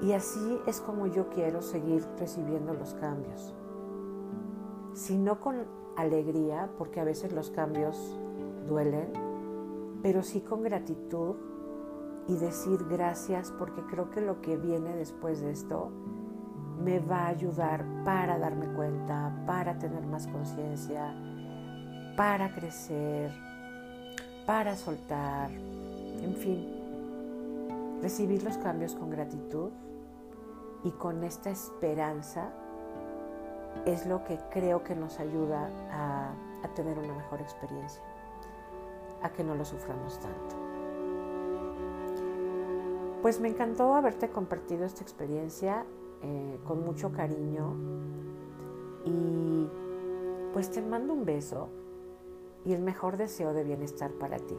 Y 0.01 0.13
así 0.13 0.59
es 0.65 0.79
como 0.81 1.07
yo 1.07 1.29
quiero 1.29 1.61
seguir 1.61 2.05
recibiendo 2.17 2.73
los 2.73 2.93
cambios. 2.95 3.53
Si 4.93 5.17
no 5.17 5.39
con 5.39 5.65
alegría, 5.97 6.69
porque 6.77 6.99
a 6.99 7.03
veces 7.03 7.33
los 7.33 7.51
cambios 7.51 8.17
duelen, 8.67 9.11
pero 10.01 10.23
sí 10.23 10.41
con 10.41 10.63
gratitud 10.63 11.35
y 12.29 12.35
decir 12.35 12.85
gracias 12.87 13.51
porque 13.57 13.81
creo 13.81 14.11
que 14.11 14.21
lo 14.21 14.39
que 14.39 14.55
viene 14.55 14.95
después 14.95 15.41
de 15.41 15.51
esto 15.51 15.91
me 16.79 16.99
va 16.99 17.23
a 17.23 17.27
ayudar 17.29 17.83
para 18.05 18.37
darme 18.37 18.67
cuenta, 18.67 19.33
para 19.47 19.79
tener 19.79 20.05
más 20.05 20.27
conciencia, 20.27 21.11
para 22.15 22.53
crecer, 22.53 23.31
para 24.45 24.75
soltar, 24.75 25.49
en 25.49 26.35
fin, 26.35 27.99
recibir 27.99 28.43
los 28.43 28.59
cambios 28.59 28.93
con 28.93 29.09
gratitud 29.09 29.71
y 30.83 30.91
con 30.91 31.23
esta 31.23 31.49
esperanza 31.49 32.51
es 33.87 34.05
lo 34.05 34.23
que 34.23 34.37
creo 34.51 34.83
que 34.83 34.95
nos 34.95 35.19
ayuda 35.19 35.67
a, 35.91 36.31
a 36.63 36.73
tener 36.75 36.99
una 36.99 37.15
mejor 37.15 37.41
experiencia 37.41 38.03
a 39.23 39.29
que 39.29 39.43
no 39.43 39.55
lo 39.55 39.65
suframos 39.65 40.19
tanto. 40.19 40.68
Pues 43.21 43.39
me 43.39 43.49
encantó 43.49 43.93
haberte 43.95 44.29
compartido 44.29 44.85
esta 44.85 45.03
experiencia. 45.03 45.85
eh, 46.21 46.59
con 46.65 46.83
mucho 46.83 47.11
cariño 47.11 47.75
y 49.05 49.67
pues 50.53 50.69
te 50.69 50.81
mando 50.81 51.13
un 51.13 51.23
beso 51.23 51.69
y 52.65 52.73
el 52.73 52.81
mejor 52.81 53.17
deseo 53.17 53.53
de 53.53 53.63
bienestar 53.63 54.11
para 54.11 54.37
ti. 54.37 54.57